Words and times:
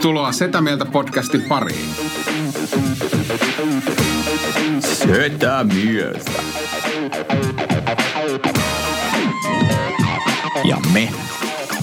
Tervetuloa 0.00 0.32
Setä 0.32 0.60
Mieltä 0.60 0.84
podcastin 0.84 1.42
pariin. 1.42 1.90
Setä 4.80 5.64
Mieltä. 5.74 6.42
Ja 10.64 10.76
me 10.92 11.08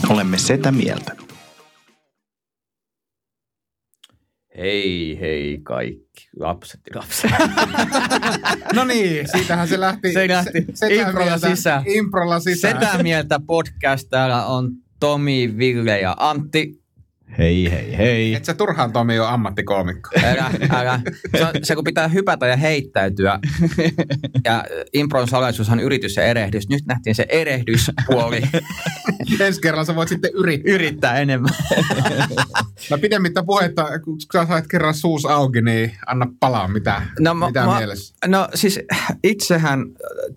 olemme 0.09 0.37
Setä 0.37 0.71
Mieltä. 0.71 1.11
Hei, 4.57 5.17
hei 5.21 5.59
kaikki. 5.63 6.29
Lapset 6.39 6.81
ja 6.93 6.99
lapset. 6.99 7.31
No 8.75 8.83
niin, 8.85 9.27
siitähän 9.35 9.67
se 9.67 9.79
lähti. 9.79 10.13
Se 10.13 10.27
lähti 10.27 10.65
Setä 10.73 10.93
improlla 10.93 11.25
Mieltä- 11.25 11.55
sisään. 11.55 11.83
Improlla 11.87 12.39
sisään. 12.39 12.85
Setä 12.85 13.03
Mieltä 13.03 13.39
podcast. 13.47 14.07
Täällä 14.09 14.45
on 14.45 14.71
Tomi, 14.99 15.53
Ville 15.57 15.99
ja 15.99 16.15
Antti. 16.19 16.86
Hei, 17.37 17.71
hei, 17.71 17.97
hei. 17.97 18.35
Et 18.35 18.45
sä 18.45 18.53
turhaan 18.53 18.93
Tomi 18.93 19.19
ole 19.19 19.27
ammattikoomikko. 19.27 20.09
Älä, 20.23 20.51
älä. 20.69 20.99
Se, 21.37 21.43
on, 21.45 21.51
se 21.63 21.75
kun 21.75 21.83
pitää 21.83 22.07
hypätä 22.07 22.47
ja 22.47 22.57
heittäytyä. 22.57 23.39
Ja 24.45 24.65
impron 24.93 25.27
salaisuushan 25.27 25.79
yritys 25.79 26.15
ja 26.15 26.23
erehdys. 26.23 26.69
Nyt 26.69 26.85
nähtiin 26.85 27.15
se 27.15 27.25
erehdyspuoli. 27.29 28.41
Ensi 29.39 29.61
kerralla 29.61 29.85
sä 29.85 29.95
voit 29.95 30.09
sitten 30.09 30.31
yrittää. 30.33 30.73
Yrittää 30.73 31.19
enemmän. 31.19 31.49
Mä 32.89 32.97
pidemmittä 32.97 33.43
puhetta, 33.43 33.99
kun 33.99 34.17
sä 34.33 34.45
sait 34.45 34.67
kerran 34.67 34.93
suus 34.93 35.25
auki, 35.25 35.61
niin 35.61 35.91
anna 36.05 36.27
palaa, 36.39 36.67
mitä, 36.67 37.01
No, 37.19 37.33
mitä 37.33 37.65
mä- 37.65 37.77
mielessä. 37.77 38.15
No 38.27 38.47
siis 38.53 38.79
itsehän 39.23 39.79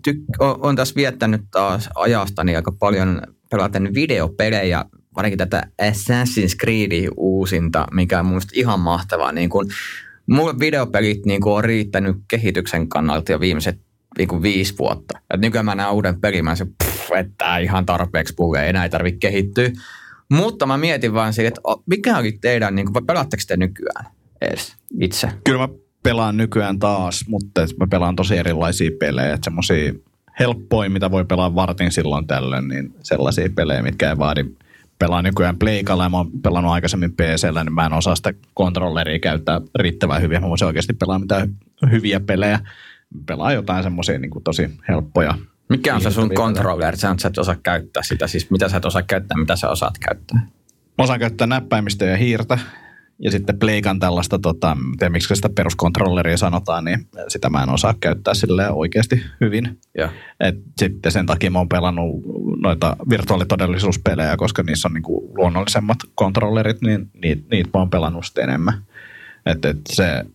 tyk- 0.07 0.25
on, 0.39 0.55
on 0.61 0.75
tässä 0.75 0.95
viettänyt 0.95 1.41
taas 1.51 1.89
ajastani 1.95 2.55
aika 2.55 2.71
paljon 2.71 3.21
pelaten 3.51 3.93
videopelejä, 3.93 4.85
varsinkin 5.15 5.37
tätä 5.37 5.63
Assassin's 5.81 6.55
Creed 6.61 7.07
uusinta, 7.17 7.87
mikä 7.91 8.19
on 8.19 8.25
mun 8.25 8.41
ihan 8.53 8.79
mahtavaa. 8.79 9.31
Niin 9.31 9.49
kun, 9.49 9.67
mulle 10.27 10.59
videopelit 10.59 11.25
niin 11.25 11.41
kun 11.41 11.53
on 11.53 11.63
riittänyt 11.63 12.17
kehityksen 12.27 12.89
kannalta 12.89 13.31
jo 13.31 13.39
viimeiset 13.39 13.79
niin 14.17 14.27
kun 14.27 14.41
viisi 14.41 14.77
vuotta. 14.79 15.19
Et 15.33 15.41
nykyään 15.41 15.65
mä 15.65 15.75
näen 15.75 15.91
uuden 15.91 16.21
pelin, 16.21 16.45
mä 16.45 16.55
se, 16.55 16.65
pff, 16.83 17.11
että 17.11 17.57
ihan 17.57 17.85
tarpeeksi 17.85 18.33
puhuu, 18.33 18.55
ei 18.55 18.69
enää 18.69 18.89
tarvitse 18.89 19.19
kehittyä. 19.19 19.71
Mutta 20.31 20.65
mä 20.65 20.77
mietin 20.77 21.13
vaan 21.13 21.33
siitä, 21.33 21.47
että 21.47 21.61
mikä 21.85 22.17
oli 22.17 22.31
teidän, 22.31 22.75
niin 22.75 22.93
kun, 22.93 23.05
pelaatteko 23.05 23.43
te 23.47 23.57
nykyään 23.57 24.05
edes 24.41 24.75
itse? 24.99 25.29
Kyllä 25.43 25.67
mä 25.67 25.69
pelaan 26.03 26.37
nykyään 26.37 26.79
taas, 26.79 27.25
mutta 27.27 27.61
mä 27.79 27.87
pelaan 27.87 28.15
tosi 28.15 28.37
erilaisia 28.37 28.91
pelejä. 28.99 29.33
Että 29.33 29.45
semmosia 29.45 29.93
helppoja, 30.39 30.89
mitä 30.89 31.11
voi 31.11 31.25
pelaa 31.25 31.55
vartin 31.55 31.91
silloin 31.91 32.27
tällöin, 32.27 32.67
niin 32.67 32.93
sellaisia 33.03 33.49
pelejä, 33.55 33.81
mitkä 33.81 34.09
ei 34.09 34.17
vaadi 34.17 34.43
pelaan 35.01 35.23
nykyään 35.23 35.59
Pleikalla 35.59 36.03
ja 36.03 36.09
mä 36.09 36.17
oon 36.17 36.31
pelannut 36.43 36.71
aikaisemmin 36.71 37.13
PCllä, 37.13 37.63
niin 37.63 37.73
mä 37.73 37.85
en 37.85 37.93
osaa 37.93 38.15
sitä 38.15 38.33
kontrolleria 38.53 39.19
käyttää 39.19 39.61
riittävän 39.75 40.21
hyvin. 40.21 40.41
Mä 40.41 40.49
voisin 40.49 40.67
oikeasti 40.67 40.93
pelaa 40.93 41.19
mitään 41.19 41.55
hyviä 41.91 42.19
pelejä. 42.19 42.59
Pelaa 43.25 43.53
jotain 43.53 43.83
semmoisia 43.83 44.19
niin 44.19 44.31
tosi 44.43 44.69
helppoja. 44.87 45.33
Mikä 45.69 45.95
on 45.95 46.01
se 46.01 46.11
sun 46.11 46.29
controller? 46.29 46.97
Sä, 46.97 47.15
sä 47.21 47.27
et 47.27 47.37
osaa 47.37 47.55
käyttää 47.63 48.03
sitä. 48.03 48.27
Siis 48.27 48.51
mitä 48.51 48.69
sä 48.69 48.77
et 48.77 48.85
osaa 48.85 49.01
käyttää, 49.01 49.37
mitä 49.37 49.55
sä 49.55 49.69
osaat 49.69 49.97
käyttää? 49.97 50.39
Mä 50.97 51.03
osaan 51.03 51.19
käyttää 51.19 51.47
näppäimistä 51.47 52.05
ja 52.05 52.17
hiirtä. 52.17 52.59
Ja 53.23 53.31
sitten 53.31 53.59
pleikan 53.59 53.99
tällaista, 53.99 54.39
tota, 54.39 54.77
en 55.01 55.11
miksi 55.11 55.35
sitä 55.35 55.49
peruskontrolleria 55.49 56.37
sanotaan, 56.37 56.85
niin 56.85 57.07
sitä 57.27 57.49
mä 57.49 57.63
en 57.63 57.69
osaa 57.69 57.93
käyttää 57.99 58.33
sille 58.33 58.69
oikeasti 58.69 59.23
hyvin. 59.41 59.79
Joo. 59.97 60.09
Et 60.39 60.55
sitten 60.79 61.11
sen 61.11 61.25
takia 61.25 61.51
mä 61.51 61.57
oon 61.57 61.69
pelannut 61.69 62.21
noita 62.61 62.95
virtuaalitodellisuuspelejä, 63.09 64.37
koska 64.37 64.63
niissä 64.63 64.87
on 64.87 64.93
niinku 64.93 65.31
luonnollisemmat 65.37 65.97
kontrollerit, 66.15 66.81
niin 66.81 67.09
niitä, 67.23 67.43
niitä 67.51 67.69
mä 67.73 67.79
oon 67.79 67.89
pelannut 67.89 68.25
sitten 68.25 68.43
enemmän. 68.43 68.73
Et, 69.45 69.65
et 69.65 69.77
se 69.89 70.25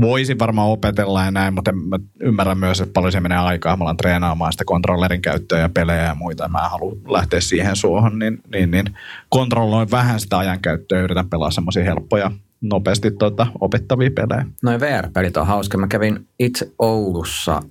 voisi 0.00 0.38
varmaan 0.38 0.68
opetella 0.68 1.24
ja 1.24 1.30
näin, 1.30 1.54
mutta 1.54 1.72
mä 1.72 1.98
ymmärrän 2.20 2.58
myös, 2.58 2.80
että 2.80 2.92
paljon 2.92 3.12
se 3.12 3.20
menee 3.20 3.38
aikaa. 3.38 3.76
Mä 3.76 3.84
alan 3.84 3.96
treenaamaan 3.96 4.52
sitä 4.52 4.64
kontrollerin 4.64 5.22
käyttöä 5.22 5.58
ja 5.58 5.68
pelejä 5.68 6.02
ja 6.02 6.14
muita. 6.14 6.44
ja 6.44 6.48
Mä 6.48 6.58
en 6.58 6.70
halua 6.70 6.96
lähteä 7.08 7.40
siihen 7.40 7.76
suohon, 7.76 8.18
niin, 8.18 8.40
niin, 8.52 8.70
niin 8.70 8.84
kontrolloin 9.28 9.90
vähän 9.90 10.20
sitä 10.20 10.38
ajankäyttöä 10.38 10.98
ja 10.98 11.04
yritän 11.04 11.30
pelaa 11.30 11.50
semmoisia 11.50 11.84
helppoja, 11.84 12.30
nopeasti 12.60 13.10
tota, 13.10 13.46
opettavia 13.60 14.10
pelejä. 14.10 14.46
Noin 14.62 14.80
VR-pelit 14.80 15.36
on 15.36 15.46
hauska. 15.46 15.78
Mä 15.78 15.86
kävin 15.86 16.28
itse 16.38 16.72
Oulussa 16.78 17.62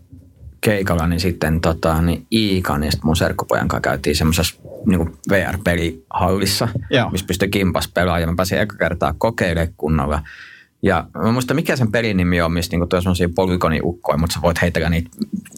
keikalla, 0.62 1.08
niin 1.08 1.20
sitten 1.20 1.62
tota, 1.62 2.02
niin 2.02 2.26
Iikanista 2.32 3.02
mun 3.04 3.16
serkkupojan 3.16 3.68
kanssa 3.68 3.82
käytiin 3.82 4.16
semmoisessa 4.16 4.56
niin 4.86 5.18
VR-pelihallissa, 5.30 6.68
Joo. 6.90 7.10
missä 7.10 7.28
pystyi 7.28 7.50
kimpas 7.50 7.88
pelaamaan. 7.88 8.22
Ja 8.22 8.28
mä 8.28 8.34
pääsin 8.38 8.60
eka 8.60 8.76
kertaa 8.78 9.14
kokeilemaan 9.18 9.74
kunnolla. 9.78 10.22
Ja 10.86 11.08
mä 11.24 11.32
muista, 11.32 11.54
mikä 11.54 11.76
sen 11.76 11.92
pelin 11.92 12.18
nimi 12.18 12.42
on, 12.42 12.54
missä 12.54 12.72
niinku 12.72 12.88
tuo 12.88 13.02
semmoisia 13.02 13.30
polygoniukkoja, 13.36 14.18
mutta 14.18 14.34
sä 14.34 14.40
voit 14.42 14.62
heitellä 14.62 14.90
niitä 14.90 15.10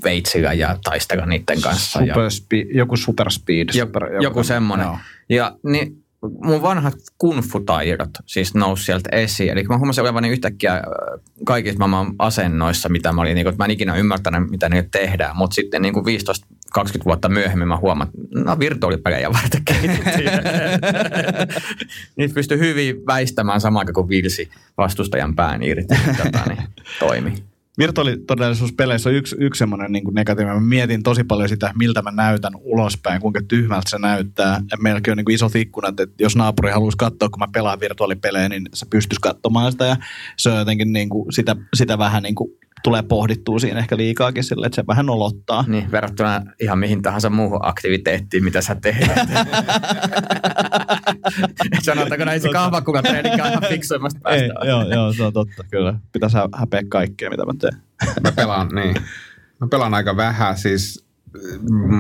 veitsillä 0.04 0.54
ja 0.54 0.78
taistella 0.84 1.26
niiden 1.26 1.62
kanssa. 1.62 2.02
ja... 2.02 2.14
Super 2.14 2.32
speed, 2.32 2.68
joku 2.76 2.98
super 2.98 3.32
speed. 3.32 3.68
Joku, 3.74 3.88
super, 3.88 4.22
joku 4.22 4.44
semmoinen. 4.44 4.86
Joo. 4.86 4.98
Ja 5.30 5.58
niin 5.64 6.04
mun 6.44 6.62
vanhat 6.62 6.96
kunfu-taidot 7.18 8.10
siis 8.26 8.56
nousi 8.56 8.84
sieltä 8.84 9.10
esiin. 9.12 9.50
Eli 9.50 9.64
mä 9.64 9.78
huomasin 9.78 10.02
olevani 10.02 10.30
yhtäkkiä 10.30 10.74
äh, 10.74 10.82
kaikissa 11.46 11.88
maailman 11.88 12.16
asennoissa, 12.20 12.90
mitä 12.90 13.14
mä 13.14 13.22
olin, 13.22 13.36
niin 13.36 13.46
kuin, 13.46 13.52
että 13.52 13.64
mä 13.64 13.66
en 13.66 13.72
ikinä 13.72 13.96
ymmärtänyt, 13.96 14.50
mitä 14.50 14.70
ne 14.70 14.88
tehdään. 14.92 15.38
Mutta 15.38 15.56
sitten 15.56 15.82
niin 15.82 15.94
kuin 15.94 16.06
15-20 16.80 17.06
vuotta 17.06 17.30
myöhemmin 17.30 17.68
mä 17.68 17.78
huomaan, 17.78 18.10
että 18.10 18.40
no 18.40 18.60
virtuaalipelejä 18.60 19.34
varten 19.34 19.62
kehitettiin. 19.66 20.30
Niitä 22.16 22.34
pystyy 22.34 22.60
hyvin 22.60 23.06
väistämään 23.08 23.62
samaan 23.62 23.82
aikaan 23.82 23.94
kuin 23.94 24.10
virsi 24.10 24.50
vastustajan 24.78 25.36
pään 25.36 25.64
irti. 25.64 25.96
Tota, 26.24 26.40
niin, 26.50 26.64
toimi. 27.00 27.34
Virtuaalitodellisuuspeleissä 27.78 29.10
on 29.10 29.16
yksi, 29.16 29.36
yksi 29.40 29.60
semmoinen 29.60 29.92
niin 29.92 30.04
negatiivinen. 30.12 30.62
Mä 30.62 30.68
mietin 30.68 31.04
tosi 31.04 31.24
paljon 31.24 31.50
sitä, 31.50 31.74
miltä 31.76 32.02
mä 32.02 32.12
näytän 32.12 32.54
ulospäin, 32.56 33.22
kuinka 33.22 33.42
tyhmältä 33.48 33.90
se 33.90 33.98
näyttää. 34.00 34.62
Ja 34.72 34.78
meilläkin 34.78 35.12
on 35.12 35.18
niin 35.18 35.32
isot 35.32 35.56
ikkunat, 35.56 36.00
että 36.00 36.24
jos 36.24 36.36
naapuri 36.36 36.72
haluaisi 36.72 36.98
katsoa, 36.98 37.30
kun 37.30 37.40
mä 37.40 37.48
pelaan 37.54 37.80
virtuaalipelejä, 37.80 38.50
niin 38.50 38.70
se 38.74 38.86
pystyisi 38.90 39.22
katsomaan 39.22 39.72
sitä. 39.72 39.86
Ja 39.86 39.98
se 40.38 40.50
on 40.50 40.58
jotenkin 40.58 40.94
niin 40.94 41.10
kuin 41.10 41.34
sitä, 41.34 41.56
sitä 41.74 41.98
vähän 41.98 42.24
niin 42.24 42.36
kuin 42.36 42.52
tulee 42.84 43.02
pohdittua 43.02 43.60
siinä 43.60 43.80
ehkä 43.80 43.98
liikaakin 43.98 44.44
sille, 44.44 44.66
että 44.66 44.76
se 44.76 44.88
vähän 44.88 45.06
nolottaa. 45.06 45.66
Niin, 45.68 45.92
verrattuna 45.92 46.42
ihan 46.62 46.80
mihin 46.80 47.02
tahansa 47.02 47.30
muuhun 47.30 47.60
aktiviteettiin, 47.62 48.44
mitä 48.44 48.62
sä 48.62 48.76
teet. 48.76 48.98
Sanotaanko 51.82 52.26
näin 52.26 52.42
se 52.42 52.50
kahvakuvatreenikä 52.50 53.48
ihan 53.48 53.64
fiksuimmasta 53.70 54.20
päästä. 54.24 54.46
Ei, 54.46 54.52
joo, 54.68 54.90
joo, 54.90 55.14
se 55.14 55.24
on 55.24 55.34
totta, 55.34 55.64
kyllä. 55.72 56.00
Pitäisi 56.12 56.38
hä- 56.38 56.50
häpeä 56.56 56.82
kaikkea, 56.90 57.30
mitä 57.30 57.46
mä 57.46 57.54
teen. 57.62 57.78
Mä 58.24 58.32
pelaan, 58.32 58.68
niin. 58.68 58.96
Mä 59.62 59.68
pelaan 59.72 59.94
aika 59.94 60.18
vähän, 60.18 60.58
siis 60.58 61.06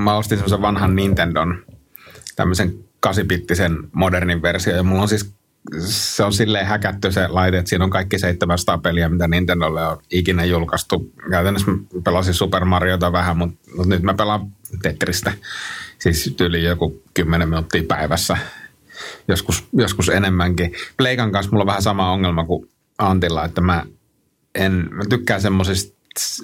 mä 0.03 0.17
ostin 0.17 0.37
semmoisen 0.37 0.61
vanhan 0.61 0.95
Nintendon, 0.95 1.65
tämmöisen 2.35 2.73
8-bittisen 3.07 3.89
modernin 3.91 4.41
versio, 4.41 4.75
ja 4.75 4.83
mulla 4.83 5.01
on 5.01 5.09
siis 5.09 5.36
se 5.85 6.23
on 6.23 6.33
silleen 6.33 6.65
häkätty 6.65 7.11
se 7.11 7.27
laite, 7.27 7.57
että 7.57 7.69
siinä 7.69 7.85
on 7.85 7.89
kaikki 7.89 8.19
700 8.19 8.77
peliä, 8.77 9.09
mitä 9.09 9.27
Nintendolle 9.27 9.87
on 9.87 9.97
ikinä 10.11 10.45
julkaistu. 10.45 11.13
Käytännössä 11.31 11.71
pelasin 12.03 12.33
Super 12.33 12.65
Mariota 12.65 13.11
vähän, 13.11 13.37
mutta, 13.37 13.59
mutta 13.75 13.89
nyt 13.89 14.03
mä 14.03 14.13
pelaan 14.13 14.51
Tetristä. 14.81 15.33
Siis 15.99 16.35
yli 16.41 16.63
joku 16.63 17.03
10 17.13 17.49
minuuttia 17.49 17.83
päivässä, 17.87 18.37
joskus, 19.27 19.67
joskus 19.73 20.09
enemmänkin. 20.09 20.73
Pleikan 20.97 21.31
kanssa 21.31 21.51
mulla 21.51 21.63
on 21.63 21.67
vähän 21.67 21.81
sama 21.81 22.11
ongelma 22.11 22.45
kuin 22.45 22.69
Antilla, 22.97 23.45
että 23.45 23.61
mä 23.61 23.83
en, 24.55 24.89
mä 24.91 25.03
tykkään 25.09 25.41
semmoisista 25.41 25.97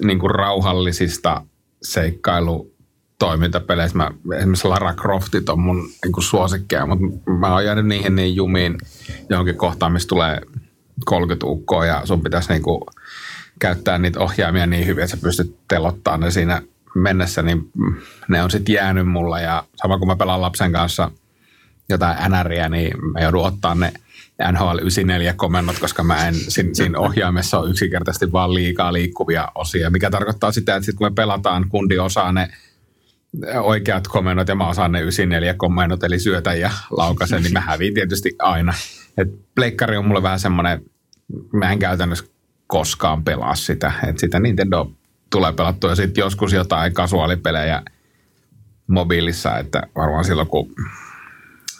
niin 0.04 0.30
rauhallisista 0.30 1.42
seikkailu 1.82 2.73
toimintapeleistä. 3.18 3.98
Mä, 3.98 4.10
esimerkiksi 4.36 4.68
Lara 4.68 4.94
Croftit 4.94 5.48
on 5.48 5.60
mun 5.60 5.88
niin 6.04 6.12
kuin 6.12 6.24
suosikkeja, 6.24 6.86
mutta 6.86 7.04
mä 7.30 7.52
oon 7.52 7.64
jäänyt 7.64 7.86
niihin 7.86 8.16
niin 8.16 8.36
jumiin 8.36 8.78
johonkin 9.30 9.56
kohtaan, 9.56 9.92
missä 9.92 10.08
tulee 10.08 10.40
30 11.04 11.46
ukkoa 11.46 11.86
ja 11.86 12.02
sun 12.04 12.22
pitäisi 12.22 12.52
niin 12.52 12.62
kuin 12.62 12.80
käyttää 13.58 13.98
niitä 13.98 14.20
ohjaimia 14.20 14.66
niin 14.66 14.86
hyvin, 14.86 15.04
että 15.04 15.16
sä 15.16 15.22
pystyt 15.22 15.56
telottaa 15.68 16.16
ne 16.16 16.30
siinä 16.30 16.62
mennessä, 16.94 17.42
niin 17.42 17.70
ne 18.28 18.42
on 18.42 18.50
sitten 18.50 18.74
jäänyt 18.74 19.08
mulla 19.08 19.40
ja 19.40 19.64
sama 19.76 19.98
kun 19.98 20.08
mä 20.08 20.16
pelaan 20.16 20.40
lapsen 20.40 20.72
kanssa 20.72 21.10
jotain 21.88 22.16
NRiä, 22.30 22.68
niin 22.68 23.12
mä 23.12 23.20
joudun 23.20 23.46
ottaa 23.46 23.74
ne 23.74 23.92
NHL 24.52 24.78
94-komennot, 24.78 25.78
koska 25.80 26.02
mä 26.02 26.28
en, 26.28 26.34
siinä, 26.34 26.70
siinä 26.74 26.98
ohjaimessa 26.98 27.58
on 27.58 27.70
yksinkertaisesti 27.70 28.32
vaan 28.32 28.54
liikaa 28.54 28.92
liikkuvia 28.92 29.48
osia, 29.54 29.90
mikä 29.90 30.10
tarkoittaa 30.10 30.52
sitä, 30.52 30.76
että 30.76 30.86
sit 30.86 30.96
kun 30.96 31.06
me 31.06 31.14
pelataan, 31.14 31.68
kundi 31.68 31.98
osaa 31.98 32.32
ne 32.32 32.48
oikeat 33.60 34.08
komennot 34.08 34.48
ja 34.48 34.54
mä 34.54 34.68
osaan 34.68 34.92
ne 34.92 35.02
94-komennot, 35.02 36.04
eli 36.04 36.18
syötä 36.18 36.54
ja 36.54 36.70
laukasen, 36.90 37.42
niin 37.42 37.52
mä 37.52 37.60
häviin 37.60 37.94
tietysti 37.94 38.30
aina. 38.38 38.74
Et 39.18 39.28
pleikkari 39.54 39.96
on 39.96 40.06
mulle 40.06 40.22
vähän 40.22 40.40
semmoinen, 40.40 40.82
mä 41.52 41.72
en 41.72 41.78
käytännössä 41.78 42.24
koskaan 42.66 43.24
pelaa 43.24 43.54
sitä, 43.54 43.92
että 44.08 44.20
sitä 44.20 44.40
Nintendo 44.40 44.92
tulee 45.30 45.52
pelattua 45.52 45.90
ja 45.90 45.96
sitten 45.96 46.22
joskus 46.22 46.52
jotain 46.52 46.94
kasuaalipelejä 46.94 47.82
mobiilissa, 48.86 49.58
että 49.58 49.82
varmaan 49.96 50.24
silloin 50.24 50.48
kun 50.48 50.74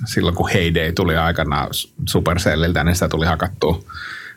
silloin 0.05 0.37
kun 0.37 0.51
Heyday 0.51 0.93
tuli 0.93 1.17
aikanaan 1.17 1.69
Supercelliltä, 2.09 2.85
niin 2.85 2.95
sitä 2.95 3.09
tuli 3.09 3.27
hakattua 3.27 3.83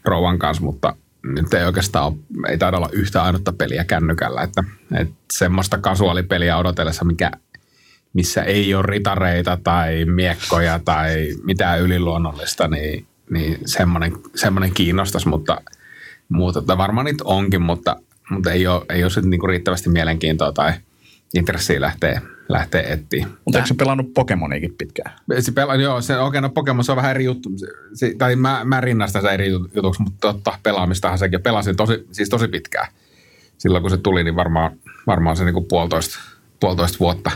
rouvan 0.05 0.39
kanssa, 0.39 0.63
mutta 0.63 0.95
nyt 1.35 1.53
ei 1.53 1.65
oikeastaan 1.65 2.05
ole, 2.05 2.15
ei 2.49 2.57
taida 2.57 2.77
olla 2.77 2.89
yhtä 2.91 3.23
ainutta 3.23 3.53
peliä 3.53 3.83
kännykällä, 3.83 4.41
että, 4.41 4.63
että 4.99 5.15
semmoista 5.33 5.77
kasuaalipeliä 5.77 6.57
odotellessa, 6.57 7.05
mikä, 7.05 7.31
missä 8.13 8.43
ei 8.43 8.73
ole 8.73 8.85
ritareita 8.87 9.57
tai 9.63 10.05
miekkoja 10.05 10.79
tai 10.85 11.35
mitään 11.43 11.81
yliluonnollista, 11.81 12.67
niin, 12.67 13.07
niin 13.29 13.59
semmoinen, 13.65 14.13
semmoinen 14.35 14.73
kiinnostaisi, 14.73 15.27
mutta 15.27 15.61
muuta, 16.29 16.77
varmaan 16.77 17.05
niitä 17.05 17.23
onkin, 17.23 17.61
mutta, 17.61 17.95
mutta 18.29 18.51
ei 18.51 18.67
ole, 18.67 18.85
ei 18.89 19.03
ole 19.03 19.09
sitten 19.11 19.29
niinku 19.29 19.47
riittävästi 19.47 19.89
mielenkiintoa 19.89 20.51
tai 20.51 20.73
intressiä 21.33 21.81
lähteä, 21.81 22.21
lähteä 22.49 22.81
etsiä. 22.81 23.27
Mutta 23.45 23.57
eikö 23.57 23.67
se 23.67 23.73
pelannut 23.73 24.13
Pokemoniikin 24.13 24.75
pitkään? 24.77 25.13
Se 25.39 25.51
pela, 25.51 25.75
joo, 25.75 26.01
se, 26.01 26.19
okei, 26.19 26.41
no 26.41 26.49
Pokemon 26.49 26.83
se 26.83 26.91
on 26.91 26.95
vähän 26.95 27.11
eri 27.11 27.23
juttu. 27.23 27.49
Se, 27.93 28.13
tai 28.17 28.35
mä, 28.35 28.61
mä 28.63 28.81
rinnastan 28.81 29.21
sen 29.21 29.33
eri 29.33 29.49
jutuksi, 29.75 30.01
mutta 30.01 30.17
totta, 30.33 30.59
pelaamistahan 30.63 31.17
sekin. 31.17 31.41
Pelasin 31.41 31.75
tosi, 31.75 32.07
siis 32.11 32.29
tosi 32.29 32.47
pitkään. 32.47 32.87
Silloin 33.57 33.81
kun 33.81 33.91
se 33.91 33.97
tuli, 33.97 34.23
niin 34.23 34.35
varmaan, 34.35 34.71
varmaan 35.07 35.37
se 35.37 35.45
niinku 35.45 35.61
puolitoista, 35.61 36.19
puolitoista 36.59 36.99
vuotta. 36.99 37.31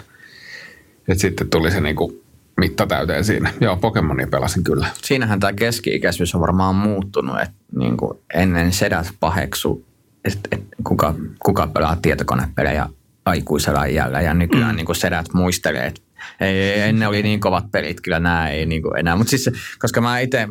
Et 1.08 1.20
sitten 1.20 1.50
tuli 1.50 1.72
se 1.72 1.82
niinku 1.82 2.24
mitta 2.58 2.88
täyteen 2.88 3.26
siinä. 3.26 3.52
Joo, 3.62 3.78
Pokemonia 3.78 4.28
pelasin 4.28 4.64
kyllä. 4.64 4.88
Siinähän 5.04 5.40
tämä 5.40 5.54
keski-ikäisyys 5.54 6.36
on 6.36 6.42
varmaan 6.42 6.76
muuttunut, 6.76 7.42
että 7.42 7.56
niin 7.78 7.98
kuin 7.98 8.20
ennen 8.34 8.72
sedät 8.72 9.08
paheksu, 9.20 9.86
että 10.26 10.50
et 10.52 10.64
kuka, 10.84 11.16
kuka 11.46 11.68
pelaa 11.68 11.96
tietokonepelejä 11.96 12.90
aikuisella 13.26 13.86
iällä 13.86 14.22
ja 14.22 14.34
nykyään 14.34 14.72
mm. 14.72 14.76
niin 14.76 14.86
kuin 14.86 14.96
sedät 14.96 15.26
muistelee, 15.34 15.86
että 15.86 16.02
ei, 16.40 16.82
ennen 16.82 17.08
oli 17.08 17.24
niin 17.24 17.40
kovat 17.40 17.72
pelit, 17.72 18.02
kyllä 18.02 18.20
nämä 18.20 18.50
ei 18.50 18.66
niin 18.66 18.82
kuin 18.82 19.00
enää. 19.00 19.16
Mutta 19.16 19.30
siis, 19.30 19.50
koska 19.80 20.02
mä 20.02 20.20
itse, 20.20 20.48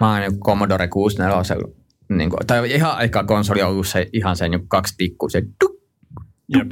mä 0.00 0.12
oon 0.12 0.20
niin 0.20 0.40
Commodore 0.40 0.88
64, 0.88 1.64
niin 2.08 2.30
kuin, 2.30 2.46
tai 2.46 2.70
ihan 2.70 2.96
aika 2.96 3.24
konsoli 3.24 3.62
on 3.62 3.68
ollut 3.68 3.86
se, 3.86 4.08
ihan 4.12 4.36
se 4.36 4.48
niin 4.48 4.68
kaksi 4.68 4.94
tikkua, 4.96 5.28
se 5.28 5.42
tuk, 5.58 5.72
Jep. 6.48 6.70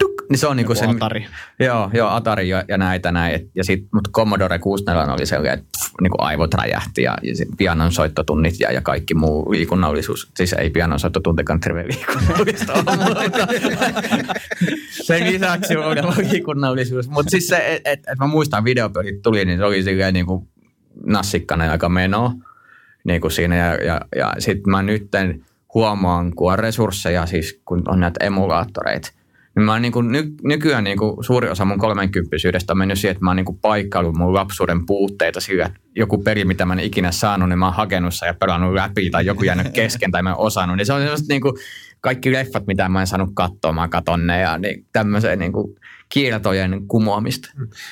Tuk, 0.00 0.12
niin 0.30 0.38
se 0.38 0.46
on 0.46 0.56
niinku 0.56 0.74
se, 0.74 0.86
Atari. 0.86 1.26
Joo, 1.58 1.90
joo, 1.94 2.08
Atari 2.08 2.48
ja, 2.48 2.64
ja 2.68 2.78
näitä 2.78 3.12
näin. 3.12 3.50
Ja 3.54 3.64
sit, 3.64 3.84
mutta 3.94 4.10
Commodore 4.10 4.58
64 4.58 5.14
oli 5.14 5.26
sellainen, 5.26 5.58
että 5.58 5.70
niinku 6.00 6.16
aivot 6.20 6.54
räjähti 6.54 7.02
ja, 7.02 7.18
ja 7.22 7.36
sit 7.36 7.48
pianon 7.56 7.92
soittotunnit 7.92 8.60
ja, 8.60 8.72
ja 8.72 8.80
kaikki 8.80 9.14
muu 9.14 9.52
liikunnallisuus. 9.52 10.30
Siis 10.36 10.52
ei 10.52 10.70
pianon 10.70 11.00
soittotuntikaan 11.00 11.60
terve 11.60 11.84
liikunnallista 11.86 12.72
sen 15.06 15.32
lisäksi 15.32 15.76
oli 15.76 16.30
liikunnallisuus. 16.30 17.08
Mutta 17.08 17.30
siis 17.30 17.48
se, 17.48 17.74
että 17.74 17.90
et, 17.90 18.00
et 18.12 18.18
mä 18.18 18.26
muistan 18.26 18.64
videopelit 18.64 19.22
tuli, 19.22 19.44
niin 19.44 19.58
se 19.58 19.64
oli 19.64 19.82
silleen 19.82 20.14
niinku 20.14 20.48
nassikkainen 21.06 21.70
aika 21.70 21.88
meno 21.88 22.34
niin 23.04 23.20
kuin 23.20 23.30
siinä. 23.30 23.56
Ja, 23.56 23.74
ja, 23.74 24.00
ja 24.16 24.34
sitten 24.38 24.70
mä 24.70 24.82
nytten 24.82 25.44
huomaan, 25.74 26.34
kun 26.34 26.52
on 26.52 26.58
resursseja, 26.58 27.26
siis 27.26 27.60
kun 27.64 27.82
on 27.88 28.00
näitä 28.00 28.24
emulaattoreita, 28.24 29.10
niin 29.56 29.64
mä 29.64 29.80
niin 29.80 29.92
kuin, 29.92 30.12
ny, 30.12 30.34
nykyään 30.42 30.84
niin 30.84 30.98
kuin 30.98 31.24
suuri 31.24 31.48
osa 31.48 31.64
mun 31.64 31.78
30 31.78 32.36
on 32.70 32.78
mennyt 32.78 32.98
siihen, 32.98 33.12
että 33.12 33.24
mä 33.24 33.30
oon 33.30 33.36
niin 33.36 33.58
paikkaillut 33.62 34.16
mun 34.16 34.34
lapsuuden 34.34 34.86
puutteita 34.86 35.40
sillä, 35.40 35.66
että 35.66 35.80
joku 35.96 36.18
peli, 36.18 36.44
mitä 36.44 36.66
mä 36.66 36.72
en 36.72 36.80
ikinä 36.80 37.12
saanut, 37.12 37.48
niin 37.48 37.58
mä 37.58 37.66
oon 37.66 37.74
hakenut 37.74 38.14
sen 38.14 38.26
ja 38.26 38.34
pelannut 38.34 38.74
läpi 38.74 39.10
tai 39.10 39.26
joku 39.26 39.44
jäänyt 39.44 39.72
kesken 39.80 40.10
tai 40.10 40.22
mä 40.22 40.30
en 40.30 40.36
osannut. 40.36 40.76
Niin 40.76 40.86
se 40.86 40.92
on 40.92 41.00
sellaista 41.00 41.26
niin 41.28 41.40
kuin, 41.40 41.54
kaikki 42.00 42.32
leffat, 42.32 42.66
mitä 42.66 42.88
mä 42.88 43.00
en 43.00 43.06
saanut 43.06 43.30
katsoa, 43.34 43.72
mä 43.72 43.88
katon 43.88 44.26
ne 44.26 44.40
ja 44.40 44.58
niin, 44.58 44.86
tämmöiseen 44.92 45.38
niin 45.38 45.52
kuin 45.52 45.76
kieltojen 46.08 46.86
kumoamista. 46.88 47.48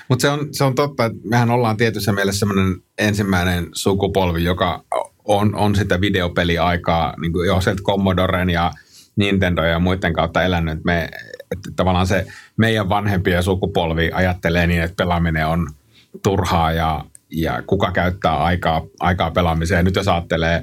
Mutta 0.08 0.22
se 0.22 0.28
on, 0.28 0.48
se 0.52 0.64
on 0.64 0.74
totta, 0.74 1.04
että 1.04 1.18
mehän 1.24 1.50
ollaan 1.50 1.76
tietyssä 1.76 2.12
mielessä 2.12 2.38
semmoinen 2.38 2.76
ensimmäinen 2.98 3.66
sukupolvi, 3.72 4.44
joka 4.44 4.84
on, 5.24 5.54
on 5.54 5.76
sitä 5.76 6.00
videopeliaikaa 6.00 7.14
niin 7.20 7.32
kuin 7.32 7.46
jo 7.46 7.60
sieltä 7.60 7.82
Commodoren 7.82 8.50
ja 8.50 8.72
Nintendo 9.16 9.62
ja 9.62 9.78
muiden 9.78 10.12
kautta 10.12 10.42
elänyt. 10.42 10.84
Me, 10.84 11.08
että 11.52 11.70
tavallaan 11.76 12.06
se 12.06 12.26
meidän 12.56 12.88
vanhempien 12.88 13.42
sukupolvi 13.42 14.10
ajattelee 14.12 14.66
niin, 14.66 14.82
että 14.82 14.96
pelaaminen 14.96 15.46
on 15.46 15.70
turhaa 16.22 16.72
ja, 16.72 17.04
ja 17.30 17.62
kuka 17.66 17.92
käyttää 17.92 18.36
aikaa, 18.36 18.82
aikaa 19.00 19.30
pelaamiseen. 19.30 19.84
Nyt 19.84 19.96
jos 19.96 20.08
ajattelee, 20.08 20.62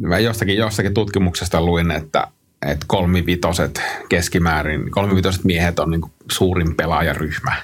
mä 0.00 0.18
jostakin, 0.18 0.56
jostakin 0.56 0.94
tutkimuksesta 0.94 1.60
luin, 1.60 1.90
että, 1.90 2.26
että 2.66 2.86
kolmivitoset 2.88 3.82
keskimäärin, 4.08 4.90
kolmivitoset 4.90 5.44
miehet 5.44 5.78
on 5.78 5.90
niin 5.90 6.02
suurin 6.32 6.76
pelaajaryhmä. 6.76 7.56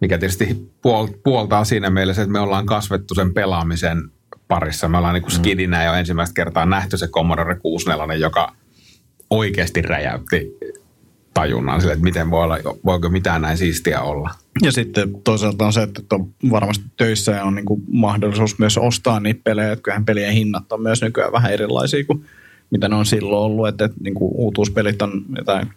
Mikä 0.00 0.18
tietysti 0.18 0.70
puol- 0.86 1.18
puoltaa 1.24 1.64
siinä 1.64 1.90
mielessä, 1.90 2.22
että 2.22 2.32
me 2.32 2.40
ollaan 2.40 2.66
kasvettu 2.66 3.14
sen 3.14 3.34
pelaamisen 3.34 4.10
parissa. 4.48 4.88
Me 4.88 4.98
ollaan 4.98 5.14
niin 5.14 5.22
kuin 5.22 5.32
skidinä 5.32 5.84
jo 5.84 5.94
ensimmäistä 5.94 6.34
kertaa 6.34 6.66
nähty 6.66 6.96
se 6.96 7.06
Commodore 7.06 7.54
64, 7.54 8.16
joka 8.16 8.52
oikeasti 9.30 9.82
räjäytti 9.82 10.58
tajunnan 11.34 11.80
sille, 11.80 11.92
että 11.92 12.04
miten 12.04 12.30
voi 12.30 12.44
olla, 12.44 12.58
voiko 12.84 13.08
mitään 13.08 13.42
näin 13.42 13.58
siistiä 13.58 14.00
olla. 14.00 14.30
Ja 14.62 14.72
sitten 14.72 15.22
toisaalta 15.24 15.66
on 15.66 15.72
se, 15.72 15.82
että 15.82 16.02
on 16.12 16.34
varmasti 16.50 16.84
töissä 16.96 17.32
ja 17.32 17.44
on 17.44 17.54
niin 17.54 17.66
kuin 17.66 17.82
mahdollisuus 17.92 18.58
myös 18.58 18.78
ostaa 18.78 19.20
niitä 19.20 19.40
pelejä. 19.44 19.72
Että 19.72 19.82
kyllähän 19.82 20.04
pelien 20.04 20.32
hinnat 20.32 20.72
on 20.72 20.82
myös 20.82 21.02
nykyään 21.02 21.32
vähän 21.32 21.52
erilaisia 21.52 22.04
kuin 22.04 22.24
mitä 22.70 22.88
ne 22.88 22.96
on 22.96 23.06
silloin 23.06 23.42
ollut. 23.42 23.68
Että, 23.68 23.84
että 23.84 23.96
niin 24.00 24.14
kuin 24.14 24.32
uutuuspelit 24.34 25.02
on 25.02 25.24
jotain 25.36 25.68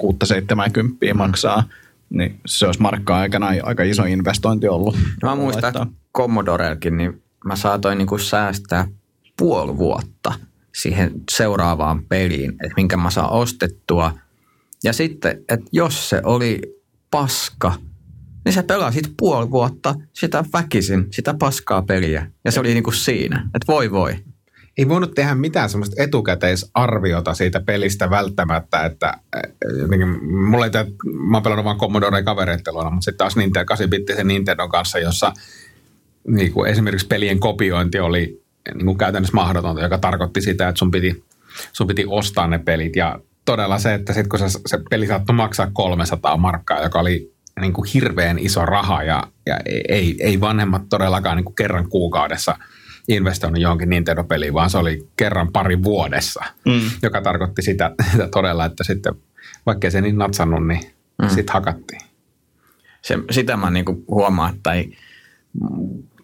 6-70 1.11 1.13
maksaa. 1.13 1.63
Niin 2.09 2.39
se 2.45 2.65
olisi 2.65 2.81
markka-aikana 2.81 3.47
aika 3.63 3.83
iso 3.83 4.03
investointi 4.03 4.67
ollut. 4.67 4.97
No 5.23 5.29
mä 5.29 5.35
muistan, 5.35 5.67
että 5.67 5.87
Commodorellakin, 6.17 6.97
niin 6.97 7.21
mä 7.45 7.55
saatoin 7.55 7.97
niinku 7.97 8.17
säästää 8.17 8.87
puoli 9.37 9.77
vuotta 9.77 10.33
siihen 10.75 11.11
seuraavaan 11.31 12.03
peliin, 12.09 12.51
että 12.51 12.73
minkä 12.75 12.97
mä 12.97 13.09
saan 13.09 13.31
ostettua. 13.31 14.13
Ja 14.83 14.93
sitten, 14.93 15.43
että 15.49 15.65
jos 15.71 16.09
se 16.09 16.21
oli 16.23 16.61
paska, 17.11 17.73
niin 18.45 18.53
sä 18.53 18.63
pelasit 18.63 19.13
puoli 19.17 19.51
vuotta 19.51 19.95
sitä 20.13 20.43
väkisin, 20.53 21.07
sitä 21.11 21.33
paskaa 21.33 21.81
peliä. 21.81 22.31
Ja 22.45 22.51
se 22.51 22.59
oli 22.59 22.73
niinku 22.73 22.91
siinä, 22.91 23.49
että 23.55 23.67
voi 23.67 23.91
voi. 23.91 24.15
Ei 24.77 24.89
voinut 24.89 25.15
tehdä 25.15 25.35
mitään 25.35 25.69
semmoista 25.69 26.03
etukäteisarviota 26.03 27.33
siitä 27.33 27.59
pelistä 27.59 28.09
välttämättä, 28.09 28.85
että 28.85 29.13
jotenkin, 29.79 30.25
mulla 30.33 30.65
ei 30.65 30.71
tää, 30.71 30.85
mä 31.05 31.37
oon 31.37 31.43
pelannut 31.43 31.65
vaan 31.65 31.77
Commodore 31.77 32.23
kavereiden 32.23 32.73
luona, 32.73 32.89
mutta 32.89 33.05
sitten 33.05 33.17
taas 33.17 33.35
Nintendo 33.35 33.73
8-bittisen 33.75 34.27
Nintendon 34.27 34.69
kanssa, 34.69 34.99
jossa 34.99 35.33
niin 36.27 36.53
kuin 36.53 36.71
esimerkiksi 36.71 37.07
pelien 37.07 37.39
kopiointi 37.39 37.99
oli 37.99 38.43
niin 38.73 38.85
kuin 38.85 38.97
käytännössä 38.97 39.35
mahdotonta, 39.35 39.81
joka 39.81 39.97
tarkoitti 39.97 40.41
sitä, 40.41 40.67
että 40.69 40.79
sun 40.79 40.91
piti, 40.91 41.23
sun 41.73 41.87
piti 41.87 42.05
ostaa 42.07 42.47
ne 42.47 42.59
pelit. 42.59 42.95
Ja 42.95 43.19
todella 43.45 43.79
se, 43.79 43.93
että 43.93 44.13
sit 44.13 44.27
kun 44.27 44.39
se, 44.39 44.45
se 44.65 44.79
peli 44.89 45.07
saattoi 45.07 45.35
maksaa 45.35 45.71
300 45.73 46.37
markkaa, 46.37 46.83
joka 46.83 46.99
oli 46.99 47.33
niin 47.61 47.73
kuin 47.73 47.89
hirveän 47.93 48.39
iso 48.39 48.65
raha 48.65 49.03
ja, 49.03 49.23
ja 49.45 49.59
ei, 49.89 50.15
ei 50.19 50.41
vanhemmat 50.41 50.89
todellakaan 50.89 51.37
niin 51.37 51.45
kuin 51.45 51.55
kerran 51.55 51.89
kuukaudessa 51.89 52.57
investoinut 53.07 53.61
johonkin 53.61 53.89
Nintendo-peliin, 53.89 54.53
vaan 54.53 54.69
se 54.69 54.77
oli 54.77 55.09
kerran 55.17 55.51
pari 55.51 55.83
vuodessa, 55.83 56.43
mm. 56.65 56.81
joka 57.01 57.21
tarkoitti 57.21 57.61
sitä, 57.61 57.91
sitä 58.11 58.27
todella, 58.27 58.65
että 58.65 58.83
sitten 58.83 59.13
vaikkei 59.65 59.91
se 59.91 60.01
niin 60.01 60.17
natsannut, 60.17 60.67
niin 60.67 60.81
mm. 61.21 61.29
sitten 61.29 61.53
hakattiin. 61.53 62.01
Se, 63.01 63.17
sitä 63.31 63.57
mä 63.57 63.71
niinku 63.71 64.03
huomaan, 64.07 64.55
että 64.55 64.73
ei, 64.73 64.97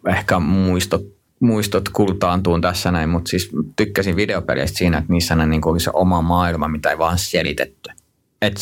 ehkä 0.08 0.40
muistot, 0.40 1.02
muistot 1.40 1.90
kultaantuu 1.90 2.60
tässä 2.60 2.92
näin, 2.92 3.10
mutta 3.10 3.30
siis 3.30 3.50
tykkäsin 3.76 4.16
videopeleistä 4.16 4.78
siinä, 4.78 4.98
että 4.98 5.14
niissä 5.14 5.36
niin 5.36 5.68
oli 5.68 5.80
se 5.80 5.92
oma 5.94 6.22
maailma, 6.22 6.68
mitä 6.68 6.90
ei 6.90 6.98
vaan 6.98 7.18
selitetty. 7.18 7.90
Että 8.42 8.60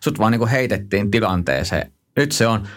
sut 0.00 0.18
vaan 0.18 0.32
niin 0.32 0.48
heitettiin 0.48 1.10
tilanteeseen. 1.10 1.92
Nyt 2.16 2.32
se 2.32 2.46
on, 2.46 2.68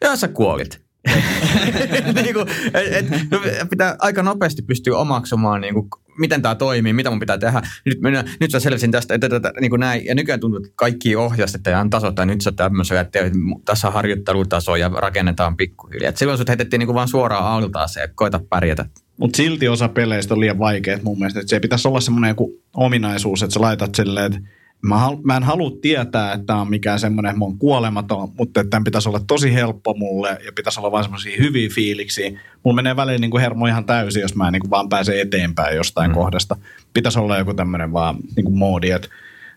ja 0.00 0.16
sä 0.16 0.28
kuolit. 0.28 0.81
niin 2.22 2.34
kuin, 2.34 2.48
et, 2.74 3.06
et, 3.12 3.70
pitää 3.70 3.96
aika 3.98 4.22
nopeasti 4.22 4.62
pystyä 4.62 4.96
omaksumaan, 4.96 5.60
niin 5.60 5.74
kuin, 5.74 5.88
miten 6.18 6.42
tämä 6.42 6.54
toimii, 6.54 6.92
mitä 6.92 7.10
mun 7.10 7.20
pitää 7.20 7.38
tehdä. 7.38 7.62
Nyt, 7.84 8.00
minä, 8.00 8.24
nyt 8.40 8.50
sä 8.50 8.60
selvisin 8.60 8.90
tästä, 8.90 9.14
että, 9.14 9.36
että, 9.36 9.52
niin 9.60 9.70
kuin 9.70 9.80
näin. 9.80 10.04
Ja 10.04 10.14
nykyään 10.14 10.40
tuntuu, 10.40 10.60
että 10.60 10.72
kaikki 10.76 11.16
ohjastetaan 11.16 11.90
tasot, 11.90 12.14
tai 12.14 12.26
nyt 12.26 12.40
sä 12.40 12.52
tämmöisellä, 12.52 13.00
että 13.00 13.18
tässä 13.64 13.88
on 13.88 13.94
harjoittelutaso 13.94 14.76
ja 14.76 14.88
rakennetaan 14.88 15.56
pikkuhiljaa. 15.56 16.12
Silloin 16.14 16.38
sut 16.38 16.48
heitettiin 16.48 16.78
niin 16.78 16.86
kuin 16.86 16.94
vaan 16.94 17.08
suoraan 17.08 17.44
altaaseen 17.44 18.04
ja 18.04 18.12
koita 18.14 18.40
pärjätä. 18.50 18.84
Mutta 19.16 19.36
silti 19.36 19.68
osa 19.68 19.88
peleistä 19.88 20.34
on 20.34 20.40
liian 20.40 20.58
vaikeat 20.58 21.02
mun 21.02 21.18
mielestä. 21.18 21.40
Et 21.40 21.48
se 21.48 21.60
pitäisi 21.60 21.88
olla 21.88 22.00
semmoinen 22.00 22.28
joku 22.28 22.62
ominaisuus, 22.74 23.42
että 23.42 23.54
sä 23.54 23.60
laitat 23.60 23.94
silleen, 23.94 24.32
että 24.32 24.48
mä, 24.82 24.96
hal- 24.96 25.20
mä 25.24 25.36
en 25.36 25.42
halua 25.42 25.70
tietää, 25.82 26.32
että 26.32 26.46
tämä 26.46 26.60
on 26.60 26.70
mikään 26.70 27.00
semmoinen, 27.00 27.30
että 27.30 27.38
mä 27.38 27.44
oon 27.44 27.58
kuolematon, 27.58 28.28
mutta 28.38 28.60
että 28.60 28.70
tämän 28.70 28.84
pitäisi 28.84 29.08
olla 29.08 29.20
tosi 29.26 29.54
helppo 29.54 29.94
mulle 29.94 30.38
ja 30.44 30.52
pitäisi 30.54 30.80
olla 30.80 30.92
vain 30.92 31.04
semmoisia 31.04 31.36
hyviä 31.38 31.68
fiiliksiä. 31.74 32.40
Mulla 32.64 32.76
menee 32.76 32.96
väliin 32.96 33.20
niin 33.20 33.30
kuin 33.30 33.40
hermo 33.40 33.66
ihan 33.66 33.84
täysin, 33.84 34.22
jos 34.22 34.34
mä 34.34 34.46
en 34.46 34.52
niin 34.52 34.60
kuin 34.60 34.70
vaan 34.70 34.88
pääse 34.88 35.20
eteenpäin 35.20 35.76
jostain 35.76 36.10
mm. 36.10 36.14
kohdasta. 36.14 36.56
Pitäisi 36.94 37.18
olla 37.18 37.38
joku 37.38 37.54
tämmöinen 37.54 37.92
vaan 37.92 38.16
niin 38.36 38.44
kuin 38.44 38.58
moodi, 38.58 38.90
että 38.90 39.08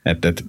että 0.05 0.29
et, 0.29 0.44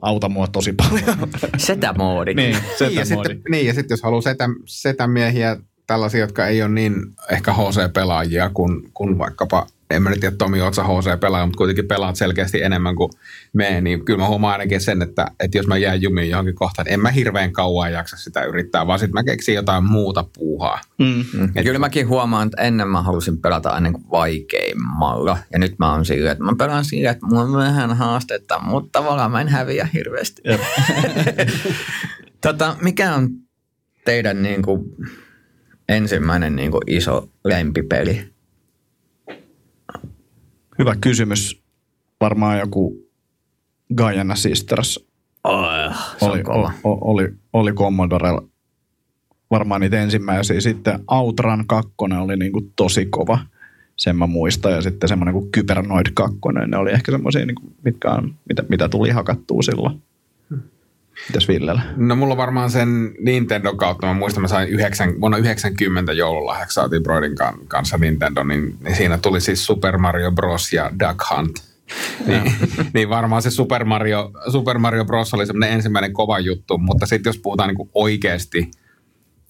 auta 0.00 0.28
mua 0.28 0.46
tosi 0.46 0.72
paljon. 0.72 1.30
Setä 1.56 1.92
moodi. 1.92 2.34
niin, 2.34 2.56
Niin 2.80 2.94
ja, 2.94 3.04
sitten, 3.04 3.42
niin, 3.48 3.66
ja 3.66 3.74
sitten 3.74 3.94
jos 3.94 4.02
haluaa 4.02 4.20
setä, 4.20 4.48
setämiehiä 4.64 5.56
tällaisia, 5.86 6.20
jotka 6.20 6.46
ei 6.46 6.62
ole 6.62 6.70
niin 6.70 6.94
ehkä 7.30 7.52
HC-pelaajia 7.52 8.50
kuin, 8.54 8.90
kuin 8.94 9.18
vaikkapa 9.18 9.66
en 9.90 10.02
mä 10.02 10.10
nyt 10.10 10.20
tiedä 10.20 10.36
Tomi 10.36 10.62
Otsa 10.62 10.84
HC 10.84 11.20
pelaaja, 11.20 11.46
mutta 11.46 11.56
kuitenkin 11.56 11.88
pelaat 11.88 12.16
selkeästi 12.16 12.62
enemmän 12.62 12.96
kuin 12.96 13.10
me, 13.52 13.80
niin 13.80 14.04
kyllä 14.04 14.18
mä 14.18 14.28
huomaan 14.28 14.52
ainakin 14.52 14.80
sen, 14.80 15.02
että, 15.02 15.26
että 15.40 15.58
jos 15.58 15.66
mä 15.66 15.76
jään 15.76 16.02
jumiin 16.02 16.30
johonkin 16.30 16.54
kohtaan, 16.54 16.88
en 16.88 17.00
mä 17.00 17.10
hirveän 17.10 17.52
kauan 17.52 17.92
jaksa 17.92 18.16
sitä 18.16 18.44
yrittää, 18.44 18.86
vaan 18.86 18.98
sitten 18.98 19.14
mä 19.14 19.24
keksin 19.24 19.54
jotain 19.54 19.84
muuta 19.84 20.24
puuhaa. 20.34 20.80
Mm. 20.98 21.24
Mm. 21.32 21.52
Et, 21.54 21.64
kyllä 21.64 21.78
mäkin 21.78 22.08
huomaan, 22.08 22.46
että 22.46 22.62
ennen 22.62 22.88
mä 22.88 23.02
halusin 23.02 23.38
pelata 23.38 23.70
aina 23.70 23.92
kuin 23.92 24.04
vaikeimmalla, 24.10 25.38
ja 25.52 25.58
nyt 25.58 25.78
mä 25.78 25.92
oon 25.92 26.04
sillä, 26.04 26.30
että 26.30 26.44
mä 26.44 26.54
pelaan 26.58 26.84
sillä, 26.84 27.10
että 27.10 27.26
mulla 27.26 27.42
on 27.42 27.52
vähän 27.52 27.96
haastetta, 27.96 28.58
mutta 28.58 28.98
tavallaan 28.98 29.30
mä 29.30 29.40
en 29.40 29.48
häviä 29.48 29.88
hirveästi. 29.92 30.42
tota, 32.46 32.76
mikä 32.80 33.14
on 33.14 33.28
teidän 34.04 34.42
niin 34.42 34.62
kuin, 34.62 34.84
ensimmäinen 35.88 36.56
niin 36.56 36.70
kuin, 36.70 36.82
iso 36.86 37.28
lempipeli? 37.44 38.33
Hyvä 40.78 40.96
kysymys. 41.00 41.62
Varmaan 42.20 42.58
joku 42.58 43.08
Guyana 43.96 44.34
Sisters. 44.34 45.06
Oh, 45.44 45.64
oli, 46.20 46.42
oli, 46.46 46.68
oli, 46.84 47.34
oli 47.52 47.72
Commodorella 47.72 48.42
varmaan 49.50 49.80
niitä 49.80 50.02
ensimmäisiä. 50.02 50.60
Sitten 50.60 51.00
Outran 51.10 51.66
2 51.66 51.92
oli 52.20 52.36
niinku 52.36 52.72
tosi 52.76 53.06
kova. 53.06 53.38
Sen 53.96 54.16
mä 54.16 54.26
muistan. 54.26 54.72
Ja 54.72 54.82
sitten 54.82 55.08
semmoinen 55.08 55.32
kuin 55.32 55.52
Kybernoid 55.52 56.06
2. 56.14 56.36
Ne 56.66 56.76
oli 56.76 56.90
ehkä 56.90 57.12
semmoisia, 57.12 57.46
niinku, 57.46 57.62
mitkä 57.84 58.10
on, 58.10 58.34
mitä, 58.48 58.64
mitä 58.68 58.88
tuli 58.88 59.10
hakattua 59.10 59.62
silloin. 59.62 60.02
Mitäs 61.28 61.48
Villellä? 61.48 61.82
No 61.96 62.16
mulla 62.16 62.36
varmaan 62.36 62.70
sen 62.70 63.14
Nintendo 63.20 63.74
kautta. 63.74 64.06
Mä 64.06 64.12
muistan, 64.12 64.42
mä 64.42 64.48
sain 64.48 64.68
9, 64.68 65.20
vuonna 65.20 65.38
90 65.38 66.12
joululahjaksi 66.12 66.74
saatiin 66.74 67.02
Broidin 67.02 67.34
kanssa 67.68 67.98
Nintendo, 67.98 68.44
niin, 68.44 68.76
niin 68.80 68.96
siinä 68.96 69.18
tuli 69.18 69.40
siis 69.40 69.66
Super 69.66 69.98
Mario 69.98 70.32
Bros. 70.32 70.72
ja 70.72 70.90
Duck 71.00 71.20
Hunt. 71.30 71.52
niin, 72.26 72.42
niin 72.94 73.08
varmaan 73.08 73.42
se 73.42 73.50
Super 73.50 73.84
Mario, 73.84 74.30
Super 74.52 74.78
Mario 74.78 75.04
Bros. 75.04 75.34
oli 75.34 75.46
semmoinen 75.46 75.72
ensimmäinen 75.72 76.12
kova 76.12 76.38
juttu, 76.38 76.78
mutta 76.78 77.06
sitten 77.06 77.30
jos 77.30 77.38
puhutaan 77.38 77.68
niin 77.68 77.90
oikeasti 77.94 78.70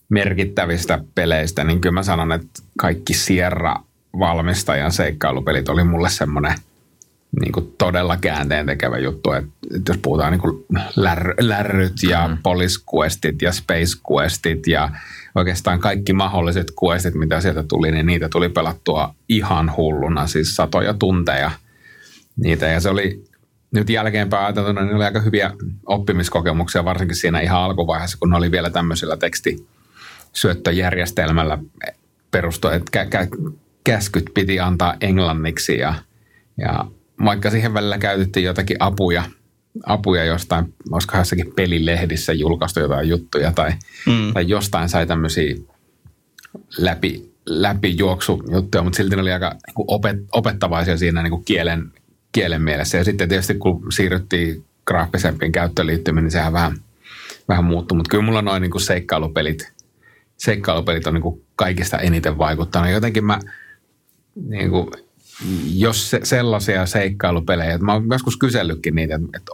merkittävistä 0.08 0.98
peleistä, 1.14 1.64
niin 1.64 1.80
kyllä 1.80 1.92
mä 1.92 2.02
sanon, 2.02 2.32
että 2.32 2.62
kaikki 2.78 3.14
Sierra-valmistajan 3.14 4.92
seikkailupelit 4.92 5.68
oli 5.68 5.84
mulle 5.84 6.10
semmoinen– 6.10 6.54
niin 7.40 7.52
kuin 7.52 7.74
todella 7.78 8.16
käänteen 8.16 8.66
tekevä 8.66 8.98
juttu, 8.98 9.32
että, 9.32 9.50
että 9.76 9.92
jos 9.92 10.00
puhutaan 10.02 10.32
niin 10.32 10.40
kuin 10.40 10.64
lär, 10.96 11.34
lärryt 11.40 12.02
ja 12.08 12.28
mm. 12.28 12.38
police 12.42 12.84
questit 12.94 13.42
ja 13.42 13.52
space 13.52 13.98
questit 14.12 14.66
ja 14.66 14.90
oikeastaan 15.34 15.80
kaikki 15.80 16.12
mahdolliset 16.12 16.72
questit, 16.84 17.14
mitä 17.14 17.40
sieltä 17.40 17.62
tuli, 17.62 17.90
niin 17.90 18.06
niitä 18.06 18.28
tuli 18.28 18.48
pelattua 18.48 19.14
ihan 19.28 19.76
hulluna, 19.76 20.26
siis 20.26 20.56
satoja 20.56 20.94
tunteja 20.94 21.50
niitä 22.36 22.66
ja 22.66 22.80
se 22.80 22.88
oli 22.88 23.24
nyt 23.70 23.90
jälkeenpäin 23.90 24.44
ajateltuna, 24.44 24.82
niin 24.82 24.96
oli 24.96 25.04
aika 25.04 25.20
hyviä 25.20 25.52
oppimiskokemuksia, 25.86 26.84
varsinkin 26.84 27.16
siinä 27.16 27.40
ihan 27.40 27.62
alkuvaiheessa, 27.62 28.18
kun 28.20 28.30
ne 28.30 28.36
oli 28.36 28.50
vielä 28.50 28.70
tämmöisellä 28.70 29.16
tekstisyöttöjärjestelmällä 29.16 31.58
perustu, 32.30 32.68
että 32.68 33.02
kä- 33.02 33.08
kä- 33.08 33.52
käskyt 33.84 34.30
piti 34.34 34.60
antaa 34.60 34.94
englanniksi 35.00 35.78
ja, 35.78 35.94
ja 36.58 36.84
vaikka 37.24 37.50
siihen 37.50 37.74
välillä 37.74 37.98
käytettiin 37.98 38.44
jotakin 38.44 38.76
apuja, 38.80 39.24
apuja 39.86 40.24
jostain, 40.24 40.74
olisiko 40.90 41.18
jossakin 41.18 41.52
pelilehdissä 41.56 42.32
julkaistu 42.32 42.80
jotain 42.80 43.08
juttuja 43.08 43.52
tai, 43.52 43.72
mm. 44.06 44.32
tai 44.34 44.48
jostain 44.48 44.88
sai 44.88 45.06
tämmöisiä 45.06 45.54
läpi, 46.78 47.32
läpijuoksujuttuja, 47.46 48.82
mutta 48.82 48.96
silti 48.96 49.16
ne 49.16 49.22
oli 49.22 49.32
aika 49.32 49.50
niin 49.50 49.74
kuin 49.74 49.86
opet, 49.88 50.16
opettavaisia 50.32 50.96
siinä 50.96 51.22
niin 51.22 51.30
kuin 51.30 51.44
kielen, 51.44 51.92
kielen 52.32 52.62
mielessä. 52.62 52.98
Ja 52.98 53.04
sitten 53.04 53.28
tietysti 53.28 53.54
kun 53.54 53.92
siirryttiin 53.92 54.64
graafisempiin 54.86 55.52
käyttöliittymiin, 55.52 56.24
niin 56.24 56.30
sehän 56.30 56.52
vähän, 56.52 56.76
vähän 57.48 57.64
muuttui. 57.64 57.96
Mutta 57.96 58.10
kyllä 58.10 58.24
mulla 58.24 58.42
noin 58.42 58.60
niin 58.60 58.70
kuin 58.70 58.82
seikkailupelit, 58.82 59.72
seikkailupelit 60.36 61.06
on 61.06 61.14
niin 61.14 61.22
kuin 61.22 61.44
kaikista 61.56 61.98
eniten 61.98 62.38
vaikuttanut. 62.38 62.90
Jotenkin 62.90 63.24
mä 63.24 63.38
niin 64.48 64.70
kuin, 64.70 64.90
jos 65.74 66.10
se, 66.10 66.20
sellaisia 66.22 66.86
seikkailupelejä, 66.86 67.74
että 67.74 67.84
mä 67.84 67.92
oon 67.92 68.06
joskus 68.10 68.36
kysellytkin 68.36 68.94
niitä, 68.94 69.14
että, 69.14 69.28
että 69.36 69.52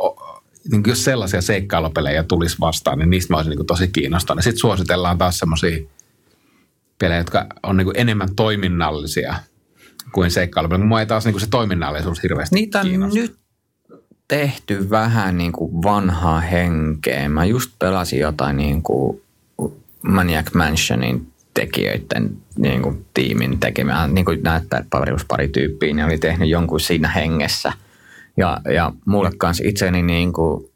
niin 0.70 0.82
jos 0.86 1.04
sellaisia 1.04 1.42
seikkailupelejä 1.42 2.22
tulisi 2.22 2.56
vastaan, 2.60 2.98
niin 2.98 3.10
niistä 3.10 3.32
mä 3.32 3.36
olisin 3.36 3.50
niin 3.56 3.66
tosi 3.66 3.88
kiinnostunut. 3.88 4.44
Sitten 4.44 4.60
suositellaan 4.60 5.18
taas 5.18 5.38
semmoisia 5.38 5.86
pelejä, 6.98 7.20
jotka 7.20 7.46
on 7.62 7.76
niin 7.76 7.90
enemmän 7.94 8.34
toiminnallisia 8.36 9.34
kuin 10.12 10.30
seikkailupelejä. 10.30 10.86
Mua 10.86 11.00
ei 11.00 11.06
taas 11.06 11.24
niin 11.26 11.40
se 11.40 11.50
toiminnallisuus 11.50 12.22
hirveästi 12.22 12.54
Niitä 12.54 12.80
on 12.80 12.86
kiinnosta. 12.86 13.20
nyt 13.20 13.36
tehty 14.28 14.90
vähän 14.90 15.38
niin 15.38 15.52
kuin 15.52 15.82
vanhaa 15.82 16.40
henkeä. 16.40 17.28
Mä 17.28 17.44
just 17.44 17.70
pelasin 17.78 18.18
jotain 18.18 18.56
niin 18.56 18.82
kuin 18.82 19.22
Maniac 20.02 20.54
Mansionin 20.54 21.32
tekijöiden 21.54 22.30
niin 22.58 22.82
kuin, 22.82 23.06
tiimin 23.14 23.60
tekemään, 23.60 24.14
niin 24.14 24.24
kuin 24.24 24.42
näyttää, 24.42 24.78
että 24.78 24.98
pari 25.28 25.48
tyyppiä, 25.48 25.94
ne 25.94 26.04
oli 26.04 26.18
tehnyt 26.18 26.48
jonkun 26.48 26.80
siinä 26.80 27.08
hengessä. 27.08 27.72
Ja, 28.36 28.60
ja 28.74 28.92
mulle 29.04 29.30
kanssa 29.38 29.64
itseni 29.66 30.02
niin 30.02 30.32
kuin, 30.32 30.70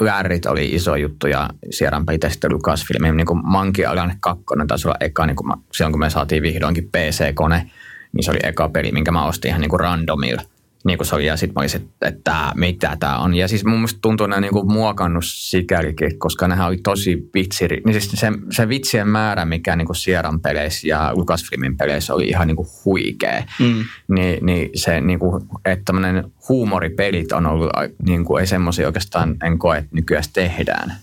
Läärit 0.00 0.46
oli 0.46 0.74
iso 0.74 0.96
juttu 0.96 1.26
ja 1.26 1.50
Sierran 1.70 2.04
itse 2.12 2.30
sitten 2.30 2.52
Lucasfilm, 2.52 3.16
niin 3.16 3.26
kuin 3.26 3.40
Monkey 3.44 3.84
Island 3.84 4.12
2 4.20 4.44
taisi 4.68 4.88
olla 4.88 4.96
eka, 5.00 5.26
niin 5.26 5.36
kuin 5.36 5.46
mä, 5.46 5.54
silloin 5.72 5.92
kun 5.92 6.00
me 6.00 6.10
saatiin 6.10 6.42
vihdoinkin 6.42 6.84
PC-kone, 6.84 7.70
niin 8.12 8.24
se 8.24 8.30
oli 8.30 8.38
eka 8.42 8.68
peli, 8.68 8.92
minkä 8.92 9.12
mä 9.12 9.26
ostin 9.26 9.48
ihan 9.48 9.60
niin 9.60 9.70
kuin 9.70 9.80
randomilla– 9.80 10.42
niin 10.88 10.98
kuin 10.98 11.06
se 11.06 11.14
oli, 11.14 11.26
ja 11.26 11.36
sitten 11.36 11.54
mä 11.54 11.60
olisin, 11.60 11.80
että, 11.80 12.08
että 12.08 12.52
mitä 12.54 12.96
tämä 13.00 13.18
on. 13.18 13.34
Ja 13.34 13.48
siis 13.48 13.64
mun 13.64 13.78
mielestä 13.78 13.98
tuntuu, 14.02 14.24
että 14.24 14.36
ne 14.36 14.40
niin 14.40 14.52
kuin 14.52 14.72
muokannut 14.72 15.24
sikälikin, 15.26 16.18
koska 16.18 16.48
nehän 16.48 16.66
oli 16.66 16.76
tosi 16.76 17.30
vitsiri. 17.34 17.80
Niin 17.86 18.00
siis 18.00 18.20
se, 18.20 18.32
se 18.50 18.68
vitsien 18.68 19.08
määrä, 19.08 19.44
mikä 19.44 19.76
niin 19.76 19.86
kuin 19.86 19.96
Sierran 19.96 20.40
peleissä 20.40 20.88
ja 20.88 21.12
Lucasfilmin 21.14 21.76
peleissä 21.76 22.14
oli 22.14 22.28
ihan 22.28 22.46
niin 22.46 22.56
kuin 22.56 22.68
huikea. 22.84 23.42
Mm. 23.58 23.84
Niin, 24.08 24.46
niin 24.46 24.70
se, 24.74 25.00
niin 25.00 25.18
kuin, 25.18 25.44
että 25.64 25.84
tämmöinen 25.84 26.24
huumoripelit 26.48 27.32
on 27.32 27.46
ollut, 27.46 27.70
niin 28.06 28.24
kuin, 28.24 28.40
ei 28.40 28.46
semmoisia 28.46 28.86
oikeastaan 28.86 29.36
en 29.46 29.58
koe, 29.58 29.78
että 29.78 29.90
nykyään 29.92 30.24
tehdään. 30.32 30.94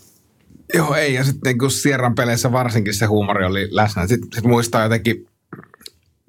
Joo, 0.73 0.95
ei. 0.95 1.13
Ja 1.13 1.23
sitten 1.23 1.57
kun 1.57 1.71
Sierran 1.71 2.15
peleissä 2.15 2.51
varsinkin 2.51 2.93
se 2.93 3.05
huumori 3.05 3.45
oli 3.45 3.67
läsnä. 3.71 4.07
Sitten 4.07 4.29
sit 4.35 4.43
muistaa 4.43 4.83
jotenkin, 4.83 5.27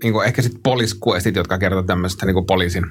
niin 0.03 0.13
kuin 0.13 0.27
ehkä 0.27 0.43
sitten 0.43 0.63
poliiskuestit, 0.63 1.37
jotka 1.37 1.59
kertovat 1.59 1.87
tämmöistä 1.87 2.27
niin 2.27 2.35
kuin 2.35 2.47
poliisin 2.47 2.87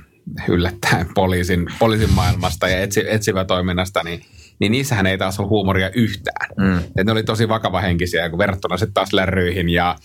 yllättäen 0.48 1.08
poliisin, 1.16 1.66
poliisin 1.80 2.14
maailmasta 2.14 2.68
ja 2.68 2.80
etsi, 2.80 3.04
etsivä 3.08 3.46
toiminnasta, 3.46 4.04
niin, 4.04 4.22
niin 4.60 4.72
niissähän 4.72 5.08
ei 5.08 5.18
taas 5.18 5.40
ole 5.40 5.48
huumoria 5.48 5.90
yhtään. 5.90 6.50
Mm. 6.58 6.78
Et 6.98 7.06
ne 7.06 7.12
oli 7.12 7.24
tosi 7.24 7.50
vakavahenkisiä, 7.50 8.30
kun 8.30 8.40
verrattuna 8.40 8.78
sitten 8.78 8.94
taas 8.94 9.14
lärryihin 9.14 9.70
ja 9.70 9.96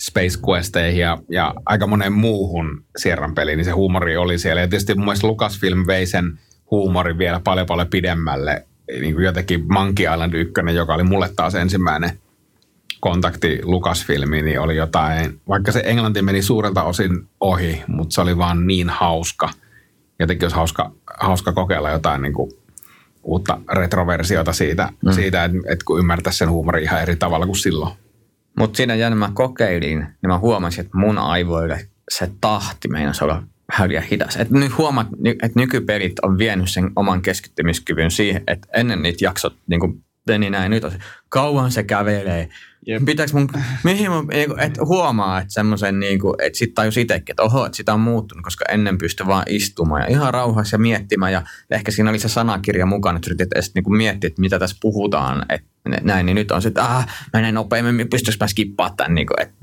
Space 0.00 0.38
Questeihin 0.48 1.00
ja, 1.00 1.18
ja 1.30 1.54
aika 1.66 1.86
moneen 1.86 2.12
muuhun 2.12 2.84
Sierran 2.96 3.34
peliin, 3.34 3.56
niin 3.56 3.64
se 3.64 3.70
huumori 3.70 4.16
oli 4.16 4.38
siellä. 4.38 4.60
Ja 4.60 4.68
tietysti 4.68 4.94
mun 4.94 5.04
mielestä 5.04 5.26
Lucasfilm 5.26 5.86
vei 5.86 6.06
sen 6.06 6.38
huumorin 6.70 7.18
vielä 7.18 7.40
paljon 7.44 7.66
paljon 7.66 7.88
pidemmälle. 7.88 8.66
Niin 9.00 9.14
kuin 9.14 9.24
jotenkin 9.24 9.64
Monkey 9.72 10.06
Island 10.12 10.34
1, 10.34 10.52
joka 10.74 10.94
oli 10.94 11.04
mulle 11.04 11.30
taas 11.36 11.54
ensimmäinen– 11.54 12.10
kontakti 13.00 13.60
Lucasfilmiin, 13.62 14.44
niin 14.44 14.60
oli 14.60 14.76
jotain, 14.76 15.40
vaikka 15.48 15.72
se 15.72 15.82
englanti 15.84 16.22
meni 16.22 16.42
suurelta 16.42 16.82
osin 16.82 17.28
ohi, 17.40 17.82
mutta 17.86 18.14
se 18.14 18.20
oli 18.20 18.38
vaan 18.38 18.66
niin 18.66 18.90
hauska. 18.90 19.50
Jotenkin 20.18 20.44
olisi 20.44 20.56
hauska, 20.56 20.92
hauska 21.20 21.52
kokeilla 21.52 21.90
jotain 21.90 22.22
niin 22.22 22.32
kuin 22.32 22.50
uutta 23.22 23.58
retroversiota 23.72 24.52
siitä, 24.52 24.88
mm. 25.04 25.12
siitä 25.12 25.44
että, 25.44 25.58
että 25.68 25.84
kun 25.84 25.98
ymmärtää 25.98 26.32
sen 26.32 26.50
huumorin 26.50 26.82
ihan 26.82 27.02
eri 27.02 27.16
tavalla 27.16 27.46
kuin 27.46 27.56
silloin. 27.56 27.92
Mutta 28.58 28.76
siinä 28.76 28.94
jännä 28.94 29.16
mä 29.16 29.30
kokeilin, 29.34 29.98
niin 29.98 30.28
mä 30.28 30.38
huomasin, 30.38 30.84
että 30.84 30.98
mun 30.98 31.18
aivoille 31.18 31.88
se 32.10 32.30
tahti 32.40 32.88
meinasi 32.88 33.24
olla 33.24 33.42
häviä 33.72 34.00
hidas. 34.10 34.36
Et 34.36 34.50
nyt 34.50 34.78
huomaat, 34.78 35.06
että 35.42 35.60
nykypelit 35.60 36.18
on 36.22 36.38
vienyt 36.38 36.70
sen 36.70 36.90
oman 36.96 37.22
keskittymiskyvyn 37.22 38.10
siihen, 38.10 38.42
että 38.46 38.68
ennen 38.74 39.02
niitä 39.02 39.24
jaksot, 39.24 39.56
niin 39.66 39.80
kuin 39.80 40.04
Teni 40.26 40.50
näin 40.50 40.70
nyt, 40.70 40.84
kauan 41.28 41.70
se 41.70 41.82
kävelee, 41.82 42.48
Jep. 42.86 43.04
Pitääkö 43.04 43.32
mun, 43.32 43.48
mihin 43.84 44.10
mun, 44.10 44.26
niinku, 44.26 44.56
et 44.58 44.78
huomaa, 44.80 45.40
että 45.40 45.52
semmoisen, 45.52 46.00
niinku, 46.00 46.34
että 46.38 46.58
sit 46.58 46.74
tajus 46.74 46.96
itsekin, 46.96 47.32
että 47.32 47.42
oho, 47.42 47.66
että 47.66 47.76
sitä 47.76 47.94
on 47.94 48.00
muuttunut, 48.00 48.44
koska 48.44 48.64
ennen 48.68 48.98
pystyi 48.98 49.26
vaan 49.26 49.44
istumaan 49.48 50.02
ja 50.02 50.06
ihan 50.08 50.34
rauhassa 50.34 50.74
ja 50.74 50.78
miettimään 50.78 51.32
ja 51.32 51.42
ehkä 51.70 51.90
siinä 51.90 52.10
oli 52.10 52.18
se 52.18 52.28
sanakirja 52.28 52.86
mukana, 52.86 53.16
että 53.16 53.28
yritit 53.28 53.52
edes 53.52 53.74
niinku 53.74 53.90
miettiä, 53.90 54.28
että 54.28 54.40
mitä 54.40 54.58
tässä 54.58 54.76
puhutaan, 54.80 55.46
että 55.48 55.68
näin, 56.02 56.26
niin 56.26 56.34
nyt 56.34 56.50
on 56.50 56.62
se, 56.62 56.68
että 56.68 56.84
ah, 56.84 57.06
menen 57.32 57.54
nopeammin, 57.54 58.10
pystyykö 58.10 58.44
mä 58.44 58.48
skippaa 58.48 58.90
tämän, 58.96 59.14
niinku, 59.14 59.34
että 59.40 59.54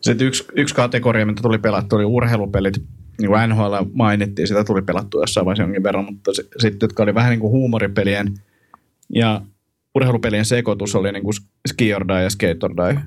sitten 0.00 0.26
yksi, 0.26 0.44
yksi 0.56 0.74
kategoria, 0.74 1.26
mitä 1.26 1.42
tuli 1.42 1.58
pelattu, 1.58 1.96
oli 1.96 2.04
urheilupelit. 2.04 2.82
Niin 3.20 3.30
kuin 3.30 3.48
NHL 3.48 3.74
mainittiin, 3.92 4.48
sitä 4.48 4.64
tuli 4.64 4.82
pelattu 4.82 5.20
jossain 5.20 5.44
vaiheessa 5.44 5.62
jonkin 5.62 5.82
verran, 5.82 6.04
mutta 6.04 6.32
sitten, 6.34 6.78
jotka 6.82 7.02
oli 7.02 7.14
vähän 7.14 7.30
niin 7.30 7.40
kuin 7.40 7.50
huumoripelien 7.50 8.34
ja 9.08 9.40
urheilupelien 9.94 10.44
sekoitus 10.44 10.94
oli 10.94 11.12
niin 11.12 11.22
kuin 11.22 11.34
Ski 11.68 11.94
or 11.94 12.08
Die 12.08 12.22
ja 12.22 12.30
Skate 12.30 12.58
or 12.62 12.74
Die. 12.76 13.00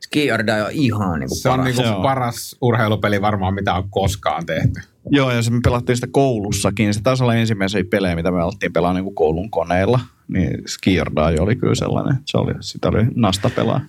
Ski 0.00 0.32
or 0.32 0.46
Die 0.46 0.62
on 0.62 0.70
ihan 0.72 1.20
niin 1.20 1.28
kuin 1.28 1.38
Se 1.38 1.48
on 1.48 1.58
paras. 1.58 1.64
niinku 1.76 1.82
Joo. 1.92 2.02
paras 2.02 2.56
urheilupeli 2.60 3.20
varmaan, 3.20 3.54
mitä 3.54 3.74
on 3.74 3.90
koskaan 3.90 4.46
tehty. 4.46 4.80
Joo, 5.10 5.30
ja 5.30 5.42
se 5.42 5.50
me 5.50 5.60
pelattiin 5.64 5.96
sitä 5.96 6.06
koulussakin. 6.12 6.94
Se 6.94 7.02
taisi 7.02 7.22
olla 7.22 7.34
ensimmäisiä 7.34 7.84
pelejä, 7.90 8.16
mitä 8.16 8.30
me 8.30 8.40
alettiin 8.40 8.72
pelaa 8.72 8.92
niin 8.92 9.04
kuin 9.04 9.14
koulun 9.14 9.50
koneilla. 9.50 10.00
Niin 10.28 10.62
Ski 10.66 11.00
or 11.00 11.10
Die 11.16 11.40
oli 11.40 11.56
kyllä 11.56 11.74
sellainen. 11.74 12.16
Se 12.26 12.38
oli, 12.38 12.54
sitä 12.60 12.88
oli 12.88 13.04
nasta 13.14 13.50
pelaa. 13.50 13.80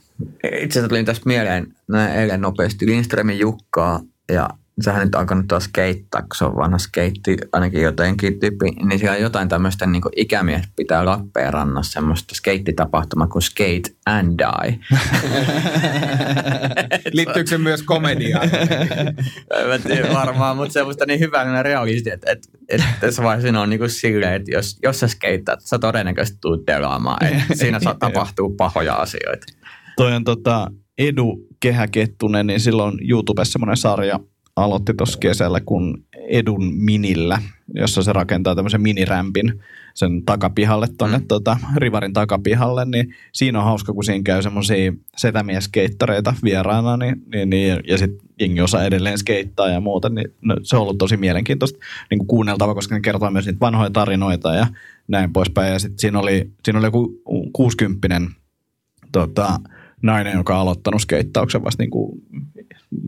Itse 0.44 0.80
asiassa 0.80 0.88
tuli 0.90 1.04
tästä 1.04 1.24
mieleen 1.26 1.68
näin 1.88 2.20
eilen 2.20 2.42
nopeasti 2.42 2.86
Lindströmin 2.86 3.40
Jukkaa 3.40 4.00
ja 4.32 4.50
sehän 4.82 5.04
nyt 5.04 5.16
alkanut 5.16 5.48
taas 5.48 5.64
skeittaa, 5.64 6.22
kun 6.22 6.30
se 6.36 6.46
on 6.46 6.56
vanha 6.56 6.78
skeitti, 6.78 7.38
ainakin 7.52 7.82
jotenkin 7.82 8.40
tyyppi, 8.40 8.66
niin 8.66 9.00
siellä 9.00 9.16
on 9.16 9.22
jotain 9.22 9.50
tämmöistä 9.50 9.86
niin 9.86 10.04
ikämies 10.16 10.66
pitää 10.76 11.06
Lappeenrannassa 11.06 11.92
semmoista 11.92 12.36
skeittitapahtumaa 12.36 13.28
kuin 13.28 13.42
Skate 13.42 13.96
and 14.06 14.40
Die. 14.40 14.80
Liittyykö 17.14 17.50
se 17.50 17.58
myös 17.58 17.84
komediaan? 17.84 18.50
En 19.60 19.68
mä 19.68 19.80
tiedä 19.80 20.14
varmaan, 20.14 20.58
mutta 20.58 20.74
semmoista 20.74 21.06
niin 21.06 21.20
hyvää 21.20 21.64
realisti, 21.64 22.10
että, 22.10 22.32
että, 22.32 22.48
että 22.70 22.88
tässä 23.00 23.24
vaiheessa 23.24 23.46
siinä 23.46 23.62
on 23.62 23.70
niin 23.70 23.80
kuin 23.80 23.90
silleen, 23.90 24.34
että 24.34 24.52
jos, 24.52 24.80
jos 24.84 25.00
sä 25.00 25.08
skeittaat, 25.08 25.60
sä 25.62 25.80
todennäköisesti 25.80 26.38
tuut 26.42 26.68
delaamaan, 26.68 27.26
että 27.26 27.56
siinä 27.56 27.80
saa 27.80 27.96
tapahtuu 28.00 28.56
pahoja 28.56 28.94
asioita. 28.94 29.46
Toi 29.98 30.14
on 30.14 30.24
tota 30.24 30.72
Edu 30.98 31.48
Kehäkettunen, 31.60 32.48
niin 32.48 32.60
silloin 32.60 32.98
YouTubessa 33.10 33.52
semmoinen 33.52 33.78
sarja 33.78 34.20
aloitti 34.56 34.94
tuossa 34.94 35.20
kesällä 35.20 35.62
kun 35.66 36.04
Edun 36.14 36.74
Minillä, 36.74 37.42
jossa 37.74 38.04
se 38.04 38.14
rakentaa 38.14 38.56
tämmöisen 38.56 38.82
minirämpin 38.82 39.60
sen 39.94 40.26
takapihalle 40.26 40.88
tuonne 40.98 41.18
mm. 41.18 41.28
tota, 41.28 41.58
Rivarin 41.76 42.14
takapihalle, 42.14 42.86
niin 42.86 43.16
siinä 43.32 43.60
on 43.60 43.66
hauska, 43.66 43.94
kun 43.94 44.04
siinä 44.04 44.24
käy 44.24 44.42
semmoisia 44.42 44.94
setämieskeittareita 45.18 46.34
vieraana, 46.44 46.98
niin, 46.98 47.16
niin, 47.34 47.50
niin, 47.50 47.80
ja 47.88 47.98
sitten 47.98 48.28
jengi 48.40 48.62
osaa 48.62 48.84
edelleen 48.84 49.18
skeittaa 49.18 49.70
ja 49.70 49.80
muuta, 49.80 50.10
niin 50.10 50.28
no, 50.42 50.56
se 50.64 50.76
on 50.76 50.82
ollut 50.82 50.98
tosi 50.98 51.18
mielenkiintoista 51.18 51.80
niin 52.10 52.28
kuunneltava, 52.28 52.76
koska 52.76 52.96
ne 52.96 53.02
kertoo 53.02 53.32
myös 53.32 53.46
niitä 53.46 53.60
vanhoja 53.60 53.90
tarinoita 53.90 54.54
ja 54.54 54.68
näin 55.08 55.34
poispäin. 55.34 55.74
Ja 55.74 55.80
sitten 55.80 56.00
siinä 56.00 56.20
oli, 56.20 56.52
siinä 56.64 56.80
oli 56.80 56.88
joku 56.88 57.22
60 57.54 58.22
tota, 59.12 59.60
nainen, 60.02 60.34
joka 60.34 60.56
on 60.56 60.62
aloittanut 60.62 61.02
skeittauksen 61.02 61.64
vasta 61.64 61.84
niin 61.84 61.92
kuin 61.92 62.22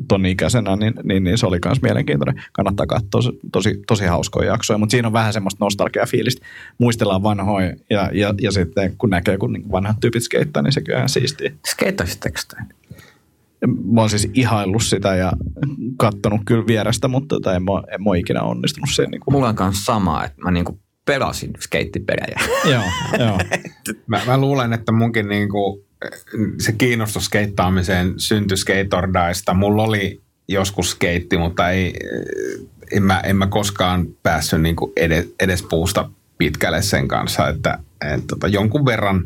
ton 0.08 0.26
ikäisenä, 0.26 0.76
niin, 0.76 0.94
niin, 1.04 1.24
niin 1.24 1.38
se 1.38 1.46
oli 1.46 1.60
myös 1.66 1.82
mielenkiintoinen. 1.82 2.44
Kannattaa 2.52 2.86
katsoa 2.86 3.22
se, 3.22 3.32
tosi, 3.52 3.82
tosi 3.88 4.06
hauskoja 4.06 4.52
jaksoja, 4.52 4.78
mutta 4.78 4.92
siinä 4.92 5.08
on 5.08 5.14
vähän 5.14 5.34
semmoista 5.34 5.66
nostalgia-fiilistä. 5.66 6.46
Muistellaan 6.78 7.24
vanhoja 7.24 7.74
ja, 7.90 8.10
ja, 8.14 8.34
ja 8.42 8.52
sitten 8.52 8.98
kun 8.98 9.10
näkee, 9.10 9.38
kun 9.38 9.54
niin 9.54 9.72
vanhat 9.72 9.98
tyypit 10.00 10.24
skeittaa, 10.24 10.64
niin 10.64 10.74
se 10.74 10.82
kyllä 10.82 10.98
ihan 10.98 11.10
siistiä. 11.10 11.52
Skeittaisitteko 11.68 12.40
te? 12.50 12.76
Mä 13.68 14.02
oon 14.02 14.10
siis 14.10 14.30
ihaillut 14.34 14.84
sitä 14.84 15.16
ja 15.16 15.32
kattonut 15.98 16.42
kyllä 16.46 16.68
vierestä, 16.68 17.08
mutta 17.08 17.36
tota, 17.36 17.56
en, 17.56 17.64
mä, 17.64 17.72
en 17.94 18.04
mä 18.04 18.18
ikinä 18.18 18.42
onnistunut 18.42 18.90
sen. 18.94 19.10
Niin 19.12 19.22
kuin. 19.22 19.34
Mulla 19.34 19.50
on 19.50 19.56
kanssa 19.56 19.86
sama, 19.86 20.24
että 20.24 20.42
mä 20.42 20.52
niinku 20.52 20.80
pelasin 21.06 21.52
skeittipelejä. 21.60 22.40
joo, 22.72 22.84
joo. 23.20 23.40
Mä, 24.08 24.22
mä 24.28 24.38
luulen, 24.38 24.74
että 24.74 24.92
munkin 24.92 25.28
niinku, 25.28 25.85
se 26.60 26.72
kiinnostus 26.72 27.26
skeittaamiseen 27.26 28.14
syntyi 28.18 28.58
skateordaista. 28.58 29.54
Mulla 29.54 29.84
oli 29.84 30.22
joskus 30.48 30.92
skeitti, 30.92 31.38
mutta 31.38 31.70
ei, 31.70 31.94
en, 32.92 33.04
mä, 33.04 33.20
en 33.20 33.36
mä 33.36 33.48
koskaan 33.48 34.08
päässyt 34.24 34.62
niinku 34.62 34.94
edes, 34.98 35.34
edes 35.40 35.64
puusta 35.64 36.10
pitkälle 36.38 36.82
sen 36.82 37.08
kanssa, 37.08 37.48
että 37.50 37.80
et, 38.14 38.28
tota, 38.28 38.48
jonkun 38.48 38.86
verran, 38.86 39.24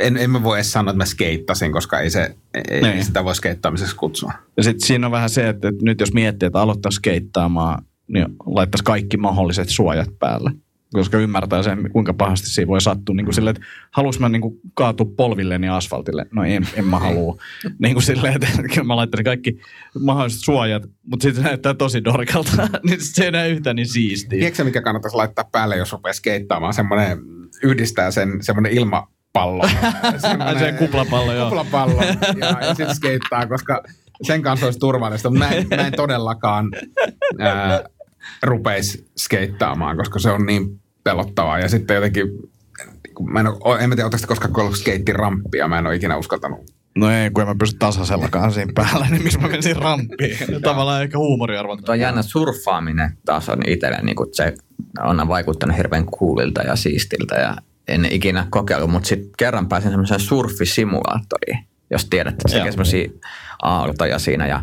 en, 0.00 0.16
en 0.16 0.30
mä 0.30 0.42
voi 0.42 0.56
edes 0.56 0.72
sanoa, 0.72 0.90
että 0.90 0.98
mä 0.98 1.04
skeittasin, 1.04 1.72
koska 1.72 2.00
ei, 2.00 2.10
se, 2.10 2.34
ei, 2.70 2.82
Niin. 2.82 3.04
sitä 3.04 3.24
voi 3.24 3.34
skeittaamiseksi 3.34 3.96
kutsua. 3.96 4.32
Ja 4.56 4.62
sitten 4.62 4.86
siinä 4.86 5.06
on 5.06 5.12
vähän 5.12 5.30
se, 5.30 5.48
että, 5.48 5.68
että 5.68 5.84
nyt 5.84 6.00
jos 6.00 6.12
miettii, 6.12 6.46
että 6.46 6.60
aloittaa 6.60 6.90
skeittaamaan, 6.90 7.84
niin 8.08 8.26
laittaisi 8.46 8.84
kaikki 8.84 9.16
mahdolliset 9.16 9.68
suojat 9.68 10.08
päälle. 10.18 10.50
Koska 10.92 11.18
ymmärtää 11.18 11.62
sen, 11.62 11.90
kuinka 11.92 12.14
pahasti 12.14 12.48
siinä 12.48 12.68
voi 12.68 12.80
sattua. 12.80 13.14
Niin 13.14 13.24
kuin 13.24 13.34
silleen, 13.34 13.56
että 13.56 13.68
halus 13.90 14.20
mä 14.20 14.28
niin 14.28 14.42
kuin 14.42 14.60
kaatua 14.74 15.06
polvilleni 15.16 15.68
asfaltille. 15.68 16.26
No 16.32 16.44
en, 16.44 16.68
en 16.74 16.84
mä 16.84 16.98
halua. 16.98 17.42
niin 17.82 17.94
kuin 17.94 18.02
silleen, 18.02 18.34
että 18.34 18.84
mä 18.84 18.96
laittaisin 18.96 19.24
kaikki 19.24 19.60
mahdolliset 20.00 20.40
suojat, 20.40 20.82
mutta 21.06 21.22
sitten 21.22 21.44
näyttää 21.44 21.74
tosi 21.74 22.04
dorkalta. 22.04 22.68
niin 22.88 22.98
se 23.00 23.24
ei 23.24 23.30
näy 23.30 23.50
yhtään 23.50 23.76
niin 23.76 23.88
siistiä. 23.88 24.38
Tiedätkö 24.38 24.64
mikä 24.64 24.82
kannattaisi 24.82 25.16
laittaa 25.16 25.48
päälle, 25.52 25.76
jos 25.76 25.92
rupeaa 25.92 26.12
skeittaamaan? 26.12 26.74
Semmoinen, 26.74 27.18
yhdistää 27.62 28.10
sen 28.10 28.42
semmoinen 28.42 28.72
ilmapallo. 28.72 29.68
Se 30.58 30.72
kuplapallo, 30.78 31.32
joo. 31.32 31.48
Kuplapallo. 31.48 32.02
Ja, 32.02 32.66
ja 32.66 32.74
sitten 32.74 32.96
skeittaa, 32.96 33.46
koska 33.46 33.82
sen 34.22 34.42
kanssa 34.42 34.66
olisi 34.66 34.78
turvallista. 34.78 35.30
Mutta 35.30 35.44
mä 35.44 35.50
en, 35.50 35.66
mä 35.76 35.86
en 35.86 35.92
todellakaan 35.96 36.70
ää, 37.38 37.84
rupeisi 38.42 39.10
skeittaamaan, 39.16 39.96
koska 39.96 40.18
se 40.18 40.30
on 40.30 40.46
niin 40.46 40.80
pelottavaa. 41.04 41.58
Ja 41.58 41.68
sitten 41.68 41.94
jotenkin, 41.94 42.28
kun 43.14 43.32
mä 43.32 43.40
en, 43.40 43.46
ole, 43.46 43.80
en 43.80 43.88
mä 43.88 43.96
tiedä, 43.96 44.06
oletteko 44.06 44.26
koskaan 44.26 44.60
ollut 44.60 44.76
skeittirampia. 44.76 45.68
Mä 45.68 45.78
en 45.78 45.86
ole 45.86 45.96
ikinä 45.96 46.16
uskaltanut. 46.16 46.60
No 46.96 47.10
ei, 47.10 47.30
kun 47.30 47.42
en 47.42 47.48
mä 47.48 47.54
pysty 47.58 47.78
tasaisellakaan 47.78 48.52
siinä 48.52 48.72
päällä, 48.74 49.06
niin 49.10 49.22
missä 49.22 49.38
mä 49.38 49.48
menisin 49.48 49.76
ramppiin. 49.76 50.62
Tavallaan 50.62 51.02
ehkä 51.02 51.18
huumoriarvon. 51.18 51.84
Tuo 51.84 51.94
jännä 51.94 52.22
surffaaminen 52.22 53.10
taas 53.24 53.48
on 53.48 53.58
itselle, 53.66 53.98
niin 54.02 54.16
kuin 54.16 54.28
se 54.32 54.54
on 55.02 55.28
vaikuttanut 55.28 55.76
hirveän 55.76 56.06
coolilta 56.06 56.62
ja 56.62 56.76
siistiltä 56.76 57.34
ja 57.34 57.56
en 57.88 58.06
ikinä 58.10 58.46
kokeillut, 58.50 58.90
mutta 58.90 59.08
sitten 59.08 59.30
kerran 59.38 59.68
pääsin 59.68 59.90
semmoiseen 59.90 60.20
surfisimulaattoriin, 60.20 61.58
jos 61.90 62.04
tiedät, 62.04 62.32
että 62.32 62.48
se 62.48 62.56
tekee 62.56 62.72
semmoisia 62.72 63.10
aaltoja 63.62 64.18
siinä 64.18 64.46
ja 64.46 64.62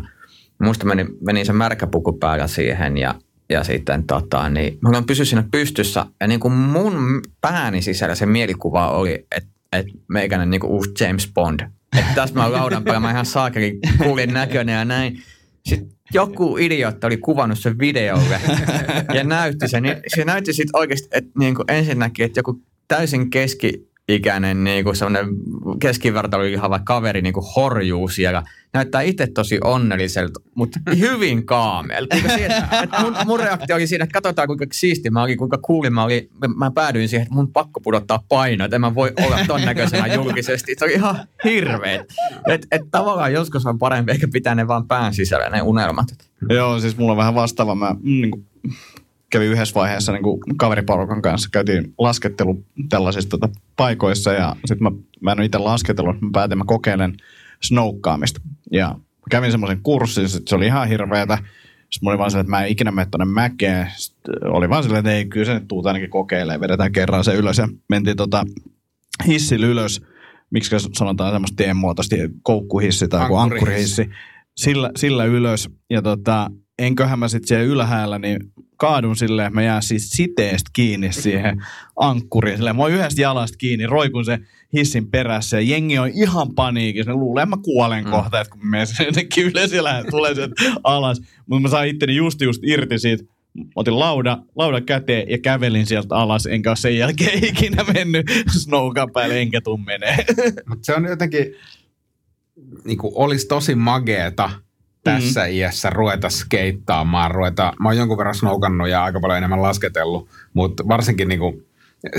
musta 0.62 0.86
meni, 0.86 1.06
meni 1.26 1.44
se 1.44 1.52
märkäpuku 1.52 2.12
päällä 2.12 2.46
siihen 2.46 2.96
ja, 2.96 3.14
ja 3.48 3.64
sitten 3.64 4.04
tota, 4.04 4.48
niin 4.48 4.78
mä 4.80 5.02
pysy 5.06 5.24
siinä 5.24 5.44
pystyssä 5.50 6.06
ja 6.20 6.26
niin 6.26 6.40
kuin 6.40 6.52
mun 6.52 7.20
pääni 7.40 7.82
sisällä 7.82 8.14
se 8.14 8.26
mielikuva 8.26 8.90
oli, 8.90 9.26
että 9.36 9.58
että 9.72 9.92
meikäinen 10.08 10.50
niin 10.50 10.60
kuin 10.60 10.70
uusi 10.70 10.90
James 11.00 11.30
Bond. 11.34 11.60
Että 11.98 12.14
tässä 12.14 12.34
mä 12.34 12.52
laudan 12.52 12.84
päällä, 12.84 13.00
mä 13.00 13.10
ihan 13.10 13.26
saakeli 13.26 13.78
kuulin 14.02 14.34
näköinen 14.34 14.74
ja 14.74 14.84
näin. 14.84 15.22
Sitten 15.66 15.88
joku 16.14 16.56
idiootti 16.56 17.06
oli 17.06 17.16
kuvannut 17.16 17.58
sen 17.58 17.78
videolle 17.78 18.40
ja 19.14 19.24
näytti 19.24 19.68
sen. 19.68 19.82
Niin 19.82 19.96
se 20.16 20.24
näytti 20.24 20.52
sitten 20.52 20.80
oikeasti, 20.80 21.08
että 21.12 21.30
niin 21.38 21.54
kuin 21.54 21.64
ensinnäkin, 21.68 22.26
että 22.26 22.38
joku 22.38 22.62
täysin 22.88 23.30
keski-ikäinen 24.08 24.64
niin 24.64 24.84
kuin 24.84 24.96
sellainen 24.96 25.34
keskivertailihava 25.80 26.78
kaveri 26.78 27.22
niin 27.22 27.32
kuin 27.32 27.46
horjuu 27.56 28.08
siellä. 28.08 28.42
Näyttää 28.72 29.02
itse 29.02 29.26
tosi 29.26 29.58
onnelliselta, 29.64 30.40
mutta 30.54 30.80
hyvin 30.98 31.46
kaamelta. 31.46 32.16
Mun, 33.00 33.16
mun 33.26 33.40
reaktio 33.40 33.76
oli 33.76 33.86
siinä, 33.86 34.02
että 34.02 34.12
katsotaan 34.12 34.48
kuinka 34.48 34.66
siisti 34.72 35.10
mä 35.10 35.22
olin, 35.22 35.38
kuinka 35.38 35.58
cool 35.58 35.90
mä 35.90 36.04
olin. 36.04 36.28
Mä, 36.40 36.54
mä 36.56 36.70
päädyin 36.70 37.08
siihen, 37.08 37.22
että 37.22 37.34
mun 37.34 37.52
pakko 37.52 37.80
pudottaa 37.80 38.24
painoa, 38.28 38.64
että 38.64 38.76
en 38.76 38.80
mä 38.80 38.94
voi 38.94 39.12
olla 39.26 39.36
ton 39.46 39.64
näköisenä 39.64 40.14
julkisesti. 40.14 40.74
Se 40.78 40.84
oli 40.84 40.92
ihan 40.92 41.18
hirveet. 41.44 42.14
Että 42.48 42.66
et 42.70 42.82
tavallaan 42.90 43.32
joskus 43.32 43.66
on 43.66 43.78
parempi 43.78 44.12
eikä 44.12 44.28
pitää 44.32 44.54
ne 44.54 44.68
vaan 44.68 44.88
pään 44.88 45.14
sisällä 45.14 45.48
ne 45.48 45.62
unelmat. 45.62 46.06
Joo, 46.48 46.80
siis 46.80 46.96
mulla 46.96 47.12
on 47.12 47.18
vähän 47.18 47.34
vastaava. 47.34 47.74
Mä 47.74 47.92
mm, 47.92 47.98
niin 48.02 48.30
kuin, 48.30 48.46
kävin 49.30 49.48
yhdessä 49.48 49.74
vaiheessa 49.74 50.12
niin 50.12 50.22
kuin 50.22 50.40
kaveriporukan 50.56 51.22
kanssa, 51.22 51.48
käytiin 51.52 51.94
laskettelu 51.98 52.64
tällaisissa 52.88 53.30
tota, 53.30 53.48
paikoissa 53.76 54.32
ja 54.32 54.56
sitten 54.64 54.82
mä, 54.82 54.90
mä 55.20 55.32
en 55.32 55.38
ole 55.38 55.46
itse 55.46 55.58
lasketellut, 55.58 56.20
mä 56.20 56.28
päätin, 56.32 56.58
mä 56.58 56.64
kokeilen 56.66 57.16
snoukkaamista. 57.62 58.40
Ja 58.72 58.94
kävin 59.30 59.50
semmoisen 59.50 59.80
kurssin, 59.82 60.28
sit 60.28 60.48
se 60.48 60.54
oli 60.56 60.66
ihan 60.66 60.88
hirveetä. 60.88 61.38
Sitten 61.90 62.06
mä 62.06 62.10
olin 62.10 62.18
vaan 62.18 62.30
silleen, 62.30 62.44
että 62.44 62.50
mä 62.50 62.64
en 62.64 62.68
ikinä 62.68 62.90
mene 62.90 63.08
tonne 63.10 63.24
mäkeen. 63.24 63.90
Sitten 63.96 64.34
oli 64.50 64.68
vaan 64.68 64.82
silleen, 64.82 64.98
että 64.98 65.12
ei, 65.12 65.24
kyllä 65.24 65.46
se 65.46 65.54
nyt 65.54 65.68
tuut 65.68 65.86
ainakin 65.86 66.10
kokeilemaan. 66.10 66.60
Vedetään 66.60 66.92
kerran 66.92 67.24
se 67.24 67.34
ylös 67.34 67.58
ja 67.58 67.68
mentiin 67.88 68.16
tota 68.16 68.44
hissillä 69.26 69.66
ylös. 69.66 70.02
Miksi 70.50 70.76
sanotaan 70.98 71.32
semmoista 71.32 71.56
teenmuotoisesti 71.56 72.16
koukkuhissi 72.42 73.08
tai 73.08 73.28
ankkurihissi. 73.36 74.10
Sillä, 74.56 74.90
sillä 74.96 75.24
ylös. 75.24 75.70
Ja 75.90 76.02
tota, 76.02 76.50
enköhän 76.78 77.18
mä 77.18 77.28
sitten 77.28 77.48
siellä 77.48 77.64
ylhäällä, 77.64 78.18
niin 78.18 78.52
kaadun 78.76 79.16
silleen, 79.16 79.46
että 79.46 79.54
mä 79.54 79.62
jään 79.62 79.82
siis 79.82 80.10
siteestä 80.10 80.70
kiinni 80.72 81.12
siihen 81.12 81.64
ankkuriin. 81.96 82.56
Silleen, 82.56 82.76
mä 82.76 82.82
oon 82.82 82.92
yhdestä 82.92 83.20
jalasta 83.20 83.56
kiinni, 83.58 83.86
roikun 83.86 84.24
se 84.24 84.38
hissin 84.72 85.10
perässä 85.10 85.56
ja 85.56 85.60
jengi 85.60 85.98
on 85.98 86.10
ihan 86.14 86.54
paniikissa. 86.54 87.10
Ne 87.10 87.16
luulee, 87.16 87.42
että 87.42 87.56
mä 87.56 87.62
kuolen 87.62 88.04
mm. 88.04 88.10
kohta, 88.10 88.40
että 88.40 88.50
kun 88.50 88.66
mä 88.66 88.76
menen 88.76 89.26
ylös 89.50 89.72
ja 89.72 89.84
lähden, 89.84 90.10
tulee 90.10 90.34
sieltä 90.34 90.54
alas. 90.84 91.20
Mutta 91.46 91.62
mä 91.62 91.68
sain 91.68 91.90
itteni 91.90 92.16
just 92.16 92.40
just 92.40 92.62
irti 92.64 92.98
siitä. 92.98 93.24
Mä 93.54 93.64
otin 93.76 93.98
lauda, 93.98 94.38
lauda 94.56 94.80
käteen 94.80 95.30
ja 95.30 95.38
kävelin 95.38 95.86
sieltä 95.86 96.16
alas, 96.16 96.46
enkä 96.46 96.70
ole 96.70 96.76
sen 96.76 96.98
jälkeen 96.98 97.44
ikinä 97.50 97.84
mennyt 97.94 98.26
snowkan 98.56 99.10
päälle, 99.12 99.40
enkä 99.40 99.60
tuu 99.60 99.76
menee. 99.76 100.16
Mutta 100.68 100.86
se 100.86 100.94
on 100.94 101.04
jotenkin, 101.04 101.54
niin 102.84 102.98
kuin 102.98 103.12
olisi 103.16 103.46
tosi 103.46 103.74
mageeta 103.74 104.50
tässä 105.04 105.40
mm. 105.40 105.50
iässä 105.50 105.90
ruveta 105.90 106.28
skeittaamaan, 106.28 107.30
ruveta, 107.30 107.72
mä 107.80 107.88
oon 107.88 107.96
jonkun 107.96 108.18
verran 108.18 108.34
snoukannut 108.34 108.88
ja 108.88 109.04
aika 109.04 109.20
paljon 109.20 109.38
enemmän 109.38 109.62
lasketellut, 109.62 110.28
mutta 110.54 110.88
varsinkin 110.88 111.28
niin 111.28 111.38
kuin 111.38 111.66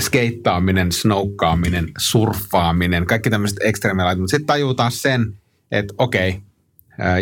skeittaaminen, 0.00 0.92
snoukkaaminen, 0.92 1.88
surffaaminen, 1.98 3.06
kaikki 3.06 3.30
tämmöiset 3.30 3.58
ekstreemilait, 3.60 4.18
mutta 4.18 4.30
sitten 4.30 4.46
tajuu 4.46 4.74
taas 4.74 5.02
sen, 5.02 5.34
että 5.72 5.94
okei, 5.98 6.40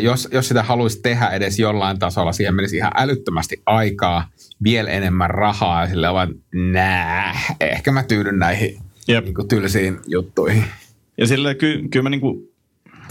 jos, 0.01 0.29
jos 0.33 0.49
sitä 0.49 0.63
haluaisi 0.63 1.01
tehdä 1.03 1.29
edes 1.29 1.59
jollain 1.59 1.99
tasolla, 1.99 2.33
siihen 2.33 2.55
menisi 2.55 2.77
ihan 2.77 2.93
älyttömästi 2.97 3.63
aikaa, 3.67 4.29
vielä 4.63 4.91
enemmän 4.91 5.31
rahaa 5.31 5.83
ja 5.83 5.89
sille 5.89 6.13
vaan, 6.13 6.35
nää, 6.55 7.41
ehkä 7.61 7.93
mä 7.93 8.03
tyydyn 8.03 8.39
näihin 8.39 8.79
Jep. 9.09 9.25
Niin 9.25 9.49
tylsiin 9.49 9.99
juttuihin. 10.07 10.65
Ja 11.19 11.27
sille 11.27 11.55
ky, 11.55 11.89
kyllä 11.91 12.03
mä 12.03 12.11
niin 12.11 12.21
kuin 12.21 12.49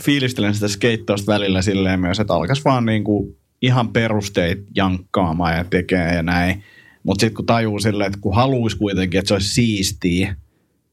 fiilistelen 0.02 0.54
sitä 0.54 0.68
skeittausta 0.68 1.34
välillä 1.34 1.62
silleen 1.62 2.00
myös, 2.00 2.20
että 2.20 2.34
alkaisi 2.34 2.62
vaan 2.66 2.86
niin 2.86 3.04
kuin 3.04 3.38
ihan 3.62 3.90
perusteit 3.90 4.66
jankkaamaan 4.76 5.58
ja 5.58 5.64
tekee 5.64 6.16
ja 6.16 6.24
näin. 6.24 6.64
Mutta 7.04 7.22
sitten 7.22 7.36
kun 7.36 7.46
tajuu 7.46 7.80
silleen, 7.80 8.08
että 8.08 8.20
kun 8.22 8.36
haluaisi 8.36 8.78
kuitenkin, 8.78 9.20
että 9.20 9.28
se 9.28 9.34
olisi 9.34 9.50
siistiä, 9.50 10.36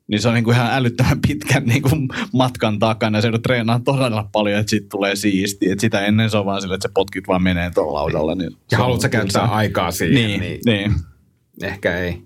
niin 0.09 0.21
se 0.21 0.29
on 0.29 0.35
niin 0.35 0.45
kuin 0.45 0.57
ihan 0.57 0.73
älyttömän 0.73 1.21
pitkän 1.29 1.65
niin 1.65 1.83
kuin 1.83 2.09
matkan 2.33 2.79
takana. 2.79 3.21
Se 3.21 3.31
treenaa 3.43 3.81
todella 3.81 4.29
paljon, 4.33 4.61
että 4.61 4.71
siitä 4.71 4.87
tulee 4.91 5.17
siistiä. 5.17 5.73
Et 5.73 5.81
sitä 5.81 6.01
ennen 6.01 6.31
se 6.31 6.37
on 6.37 6.47
vaan 6.47 6.61
silleen, 6.61 6.77
että 6.77 6.89
se 6.89 6.93
potkit 6.95 7.29
vaan 7.29 7.43
menee 7.43 7.71
tuolla 7.71 7.95
laudalla. 7.95 8.35
Niin 8.35 8.51
ja 8.71 8.79
haluatko 8.79 9.09
käyttää 9.09 9.47
se... 9.47 9.53
aikaa 9.53 9.91
siihen? 9.91 10.15
Niin, 10.15 10.41
niin, 10.41 10.61
niin. 10.67 10.93
Ehkä 11.63 11.99
ei. 11.99 12.23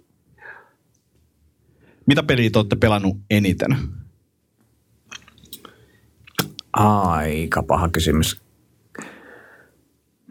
Mitä 2.06 2.22
peliä 2.22 2.50
te 2.50 2.58
olette 2.58 2.76
pelannut 2.76 3.16
eniten? 3.30 3.76
Aika 6.78 7.62
paha 7.62 7.88
kysymys. 7.88 8.40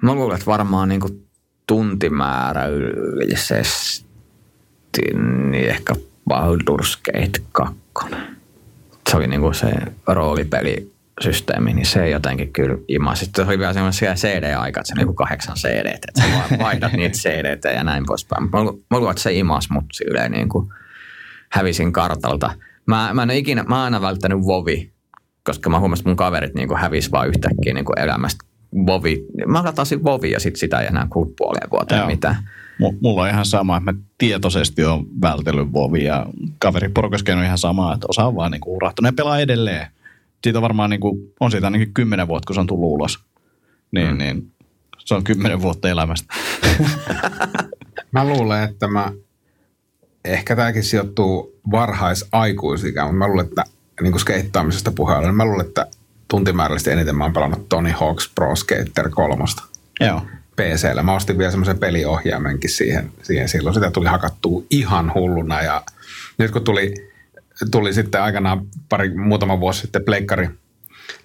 Mä 0.01 0.13
luulen, 0.13 0.35
että 0.35 0.45
varmaan 0.45 0.89
niin 0.89 1.01
kuin 1.01 1.27
tuntimäärä 1.67 2.65
yleisesti, 2.65 4.05
niin 5.51 5.69
ehkä 5.69 5.93
Baldur's 6.29 6.99
Gate 7.05 7.41
2. 7.51 7.75
Se 9.09 9.17
oli 9.17 9.27
niin 9.27 9.41
kuin 9.41 9.55
se 9.55 9.73
roolipelisysteemi, 10.07 11.73
niin 11.73 11.85
se 11.85 12.09
jotenkin 12.09 12.53
kyllä 12.53 12.77
ima. 12.87 13.15
Sitten 13.15 13.45
se 13.45 13.49
oli 13.49 13.59
vielä 13.59 13.73
semmoisia 13.73 14.13
CD-aika, 14.13 14.79
että 14.79 14.87
se 14.87 14.93
oli 14.97 15.05
niin 15.05 15.15
kahdeksan 15.15 15.55
CD, 15.55 15.85
että 15.85 16.21
sä 16.21 16.57
vaihdat 16.63 16.93
niitä 16.93 17.17
CD 17.17 17.73
ja 17.75 17.83
näin 17.83 18.05
poispäin. 18.05 18.43
Mä 18.43 18.97
luulen, 18.97 19.11
että 19.11 19.23
se 19.23 19.33
imas 19.33 19.69
mut 19.69 19.85
silleen 19.93 20.31
niin 20.31 20.49
kuin 20.49 20.69
hävisin 21.51 21.93
kartalta. 21.93 22.55
Mä, 22.85 23.09
mä 23.13 23.23
en 23.23 23.31
ikinä, 23.31 23.63
mä 23.63 23.75
oon 23.75 23.83
aina 23.83 24.01
välttänyt 24.01 24.39
Vovi, 24.39 24.96
koska 25.47 25.69
mä 25.69 25.79
huomasin, 25.79 26.01
että 26.01 26.09
mun 26.09 26.17
kaverit 26.17 26.53
niin 26.53 26.67
kuin 26.67 26.79
hävisi 26.79 27.11
vaan 27.11 27.27
yhtäkkiä 27.27 27.73
niin 27.73 27.85
kuin 27.85 27.99
elämästä 27.99 28.45
Vovi. 28.85 29.25
Mä 29.45 29.63
latasin 29.63 30.03
Vovi 30.03 30.31
ja 30.31 30.39
sitten 30.39 30.59
sitä 30.59 30.79
ei 30.79 30.87
enää 30.87 31.07
kuluu 31.09 31.33
puoleen 31.37 31.69
vuoteen 31.71 31.99
Joo. 31.99 32.07
mitään. 32.07 32.35
M- 32.79 32.97
mulla 33.01 33.21
on 33.21 33.29
ihan 33.29 33.45
sama, 33.45 33.77
että 33.77 33.91
mä 33.91 33.99
tietoisesti 34.17 34.85
on 34.85 35.05
vältellyt 35.21 35.73
Vovi 35.73 36.03
ja 36.03 36.25
kaveriporukassa 36.59 37.33
on 37.33 37.43
ihan 37.43 37.57
sama, 37.57 37.93
että 37.93 38.07
osa 38.09 38.25
on 38.25 38.35
vaan 38.35 38.51
niin 38.51 38.61
urahtunut 38.65 39.07
ja 39.07 39.13
pelaa 39.13 39.39
edelleen. 39.39 39.87
Siitä 40.43 40.59
on 40.59 40.63
varmaan 40.63 40.89
niin 40.89 40.99
kuin, 40.99 41.33
on 41.39 41.51
siitä 41.51 41.67
ainakin 41.67 41.93
kymmenen 41.93 42.27
vuotta, 42.27 42.47
kun 42.47 42.53
se 42.53 42.59
on 42.59 42.67
tullut 42.67 42.89
ulos. 42.89 43.19
Niin, 43.91 44.11
mm. 44.11 44.17
niin 44.17 44.51
se 44.99 45.15
on 45.15 45.23
kymmenen 45.23 45.61
vuotta 45.61 45.89
elämästä. 45.89 46.33
mä 48.11 48.25
luulen, 48.25 48.63
että 48.63 48.87
mä 48.87 49.11
ehkä 50.25 50.55
tämäkin 50.55 50.83
sijoittuu 50.83 51.59
varhaisaikuisikään, 51.71 53.07
mutta 53.07 53.17
mä 53.17 53.27
luulen, 53.27 53.45
että 53.45 53.63
niin 54.01 54.11
kuin 54.11 54.21
skeittaamisesta 54.21 54.91
puheella, 54.91 55.27
niin 55.27 55.35
mä 55.35 55.45
luulen, 55.45 55.65
että 55.65 55.87
tuntimäärällisesti 56.27 56.91
eniten 56.91 57.15
mä 57.15 57.23
oon 57.23 57.33
pelannut 57.33 57.69
Tony 57.69 57.91
Hawk's 57.91 58.31
Pro 58.35 58.55
Skater 58.55 59.09
3. 59.09 59.43
Joo. 59.99 60.21
PCllä. 60.55 61.03
Mä 61.03 61.15
ostin 61.15 61.37
vielä 61.37 61.51
semmoisen 61.51 61.79
peliohjaimenkin 61.79 62.69
siihen, 62.69 63.11
siihen 63.23 63.49
silloin. 63.49 63.73
Sitä 63.73 63.91
tuli 63.91 64.07
hakattua 64.07 64.63
ihan 64.69 65.13
hulluna 65.13 65.61
ja 65.61 65.83
nyt 66.37 66.51
kun 66.51 66.63
tuli, 66.63 66.93
tuli 67.71 67.93
sitten 67.93 68.21
aikanaan 68.21 68.65
pari, 68.89 69.09
muutama 69.09 69.59
vuosi 69.59 69.81
sitten 69.81 70.03
pleikkari, 70.03 70.49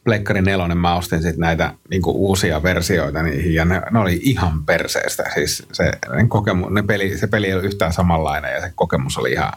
pleikkari 0.04 0.42
nelonen, 0.42 0.78
mä 0.78 0.94
ostin 0.94 1.22
sitten 1.22 1.40
näitä 1.40 1.74
niin 1.90 2.02
uusia 2.06 2.62
versioita 2.62 3.22
niihin 3.22 3.54
ja 3.54 3.64
ne, 3.64 3.82
ne, 3.90 3.98
oli 3.98 4.20
ihan 4.22 4.64
perseestä. 4.64 5.24
Siis 5.35 5.66
se, 5.72 5.92
ne 6.16 6.26
kokemu, 6.28 6.68
ne 6.68 6.82
peli, 6.82 7.18
se 7.18 7.26
peli 7.26 7.46
ei 7.46 7.52
ollut 7.52 7.66
yhtään 7.66 7.92
samanlainen 7.92 8.54
ja 8.54 8.61
se 8.61 8.72
kokemus 8.74 9.18
oli 9.18 9.32
ihan, 9.32 9.52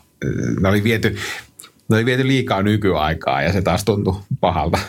ne 0.62 0.70
oli 0.70 0.84
viety, 0.84 1.18
ne 1.90 1.96
oli 1.96 2.06
viety 2.06 2.28
liikaa 2.28 2.64
nykyaikaa 2.64 3.42
ja 3.42 3.54
se 3.54 3.62
taas 3.62 3.86
tuntui 3.86 4.16
pahalta. 4.40 4.80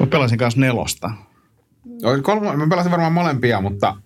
Mä 0.00 0.06
pelasin 0.06 0.38
kanssa 0.38 0.60
nelosta. 0.60 1.10
Kolmo, 2.22 2.56
mä 2.56 2.66
pelasin 2.70 2.90
varmaan 2.90 3.12
molempia, 3.12 3.60
mutta... 3.60 3.96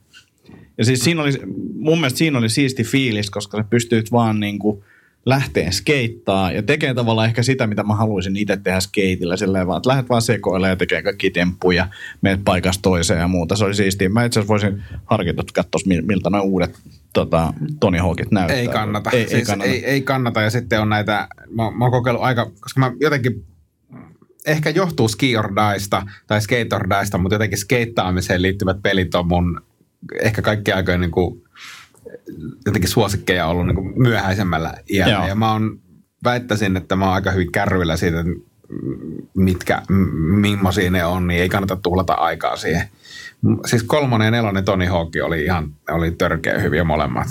Ja 0.79 0.85
siis 0.85 1.01
siinä 1.01 1.23
oli, 1.23 1.33
mun 1.75 1.99
mielestä 1.99 2.19
siinä 2.19 2.39
oli 2.39 2.49
siisti 2.49 2.85
fiilis, 2.85 3.31
koska 3.31 3.59
sä 3.59 3.65
pystyt 3.71 4.13
vaan 4.13 4.41
niin 4.41 4.59
kuin 4.59 4.85
lähteen 5.27 5.73
skeittaa 5.73 6.53
ja 6.53 6.63
tekee 6.63 6.95
tavallaan 6.95 7.29
ehkä 7.29 7.43
sitä, 7.43 7.67
mitä 7.67 7.83
mä 7.83 7.95
haluaisin 7.95 8.37
itse 8.37 8.57
tehdä 8.57 8.81
skeitillä. 8.81 9.37
Silleen 9.37 9.67
vaan, 9.67 9.77
että 9.77 9.89
lähdet 9.89 10.09
vaan 10.09 10.23
sekoilemaan 10.23 10.71
ja 10.71 10.77
tekee 10.77 11.03
kaikki 11.03 11.31
temppuja, 11.31 11.89
menet 12.23 12.41
paikasta 12.45 12.83
toiseen 12.83 13.21
ja 13.21 13.29
muuta. 13.29 13.57
Se 13.57 13.65
oli 13.65 13.75
siistiä. 13.75 14.09
Mä 14.09 14.25
itse 14.25 14.41
asiassa 14.41 14.53
voisin 14.53 14.83
harkita, 15.05 15.41
että 15.41 15.53
katsoa, 15.55 15.81
miltä 16.07 16.31
nuo 16.31 16.41
uudet 16.41 16.79
tota, 17.13 17.55
Tony 17.81 17.99
Hawkit 17.99 18.31
näyttää. 18.31 18.57
Ei 18.57 18.69
kannata. 18.69 19.11
Ei, 19.11 19.29
siis 19.29 19.35
ei, 19.35 19.45
kannata. 19.45 19.71
Ei, 19.71 19.85
ei, 19.85 20.03
kannata. 20.03 20.43
Ja 20.43 20.51
sitten 20.51 20.81
on 20.81 20.89
näitä, 20.89 21.29
mä, 21.51 21.71
mä 21.71 21.85
oon 21.85 21.91
kokeillut 21.91 22.23
aika, 22.23 22.51
koska 22.61 22.81
mä 22.81 22.93
jotenkin 23.01 23.45
ehkä 24.47 24.71
johtuu 24.71 25.09
Ski 25.09 25.37
or 25.37 25.53
Dieista 25.57 26.03
tai 26.27 26.41
Skate 26.41 26.77
or 26.77 26.91
Dieista, 26.91 27.19
mutta 27.19 27.35
jotenkin 27.35 27.59
skeittaamiseen 27.59 28.43
liittyvät 28.43 28.83
pelit 28.83 29.15
on 29.15 29.29
mun 29.29 29.61
ehkä 30.23 30.43
kaikki 30.43 30.73
aikojen 30.73 31.01
niin 31.01 31.11
kuin, 31.11 31.43
jotenkin 32.67 32.91
suosikkeja 32.91 33.47
ollut 33.47 33.67
niin 33.67 33.75
kuin 33.77 33.93
myöhäisemmällä 33.97 34.75
iällä. 34.91 35.29
Ja 35.29 35.35
mä 35.35 35.53
oon, 35.53 35.79
väittäisin, 36.25 36.77
että 36.77 36.97
mä 36.97 37.05
oon 37.05 37.15
aika 37.15 37.31
hyvin 37.31 37.53
kärryillä 37.53 37.97
siitä, 37.97 38.25
mitkä, 39.35 39.83
millaisia 40.41 40.91
ne 40.91 41.05
on, 41.05 41.27
niin 41.27 41.41
ei 41.41 41.49
kannata 41.49 41.77
tuhlata 41.77 42.13
aikaa 42.13 42.57
siihen. 42.57 42.89
Siis 43.67 43.83
kolmonen 43.83 44.25
ja 44.25 44.31
nelonen 44.31 44.65
Tony 44.65 44.87
Hawk 44.87 45.13
oli 45.25 45.45
ihan 45.45 45.71
oli 45.91 46.11
törkeä 46.11 46.59
hyviä 46.59 46.85
molemmat. 46.85 47.29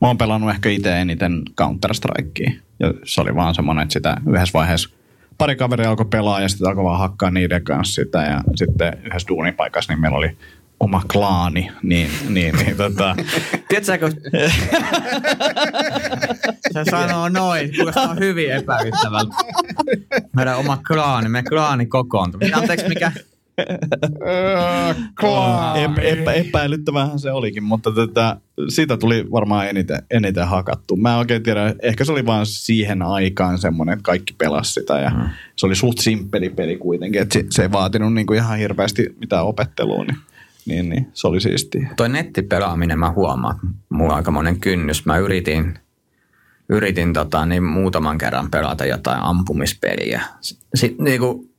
Mä 0.00 0.08
oon 0.08 0.18
pelannut 0.18 0.50
ehkä 0.50 0.68
itse 0.68 1.00
eniten 1.00 1.42
Counter-Strikea. 1.60 2.52
Ja 2.80 2.94
se 3.04 3.20
oli 3.20 3.34
vaan 3.34 3.54
semmoinen, 3.54 3.82
että 3.82 3.92
sitä 3.92 4.16
yhdessä 4.26 4.52
vaiheessa 4.54 4.90
pari 5.38 5.56
kaveria 5.56 5.90
alkoi 5.90 6.06
pelaa 6.06 6.40
ja 6.40 6.48
sitten 6.48 6.68
alkoi 6.68 6.84
vaan 6.84 6.98
hakkaa 6.98 7.30
niiden 7.30 7.64
kanssa 7.64 8.02
sitä. 8.02 8.22
Ja 8.22 8.40
sitten 8.54 8.98
yhdessä 9.04 9.28
duunipaikassa 9.28 9.92
niin 9.92 10.00
meillä 10.00 10.18
oli 10.18 10.36
oma 10.84 11.02
klaani, 11.12 11.70
niin, 11.82 12.10
niin, 12.28 12.56
niin 12.56 12.76
tota... 12.76 13.16
Tiedätkö, 13.68 14.10
se 16.72 16.84
sanoo 16.90 17.28
noin, 17.28 17.76
kuulostaa 17.76 18.14
hyvin 18.14 18.52
epäyttävältä. 18.52 19.34
Meidän 20.36 20.58
oma 20.58 20.78
klaani, 20.86 21.28
meidän 21.28 21.48
klaani 21.48 21.86
kokoontuu. 21.86 22.40
Anteeksi, 22.52 22.88
mikä? 22.88 23.12
Epä, 25.74 26.02
epä, 26.02 26.32
epäilyttävähän 26.32 27.18
se 27.18 27.32
olikin, 27.32 27.62
mutta 27.62 27.90
tätä, 27.92 28.36
siitä 28.68 28.96
tuli 28.96 29.30
varmaan 29.32 29.68
eniten, 29.68 30.02
eniten 30.10 30.48
hakattu. 30.48 30.96
Mä 30.96 31.12
en 31.12 31.18
oikein 31.18 31.42
tiedä, 31.42 31.74
ehkä 31.82 32.04
se 32.04 32.12
oli 32.12 32.26
vaan 32.26 32.46
siihen 32.46 33.02
aikaan 33.02 33.58
semmoinen, 33.58 33.92
että 33.92 34.02
kaikki 34.02 34.34
pelasi 34.38 34.72
sitä 34.72 35.00
ja 35.00 35.10
hmm. 35.10 35.28
se 35.56 35.66
oli 35.66 35.74
suht 35.74 35.98
simppeli 35.98 36.50
peli 36.50 36.76
kuitenkin, 36.76 37.22
että 37.22 37.32
se, 37.32 37.44
se 37.50 37.62
ei 37.62 37.72
vaatinut 37.72 38.14
niinku 38.14 38.32
ihan 38.32 38.58
hirveästi 38.58 39.16
mitään 39.20 39.44
opettelua, 39.44 40.04
niin, 40.04 40.16
niin, 40.66 40.88
niin 40.88 41.10
se 41.12 41.26
oli 41.26 41.40
siistiä. 41.40 41.90
Toi 41.96 42.08
nettipelaaminen 42.08 42.98
mä 42.98 43.10
huomaan, 43.10 43.58
mulla 43.88 44.12
on 44.12 44.16
aikamoinen 44.16 44.60
kynnys. 44.60 45.06
Mä 45.06 45.18
yritin, 45.18 45.78
yritin 46.68 47.12
tota, 47.12 47.46
niin 47.46 47.64
muutaman 47.64 48.18
kerran 48.18 48.50
pelata 48.50 48.84
jotain 48.84 49.20
ampumispeliä. 49.20 50.22
Sitten 50.74 51.04
niinku, 51.04 51.50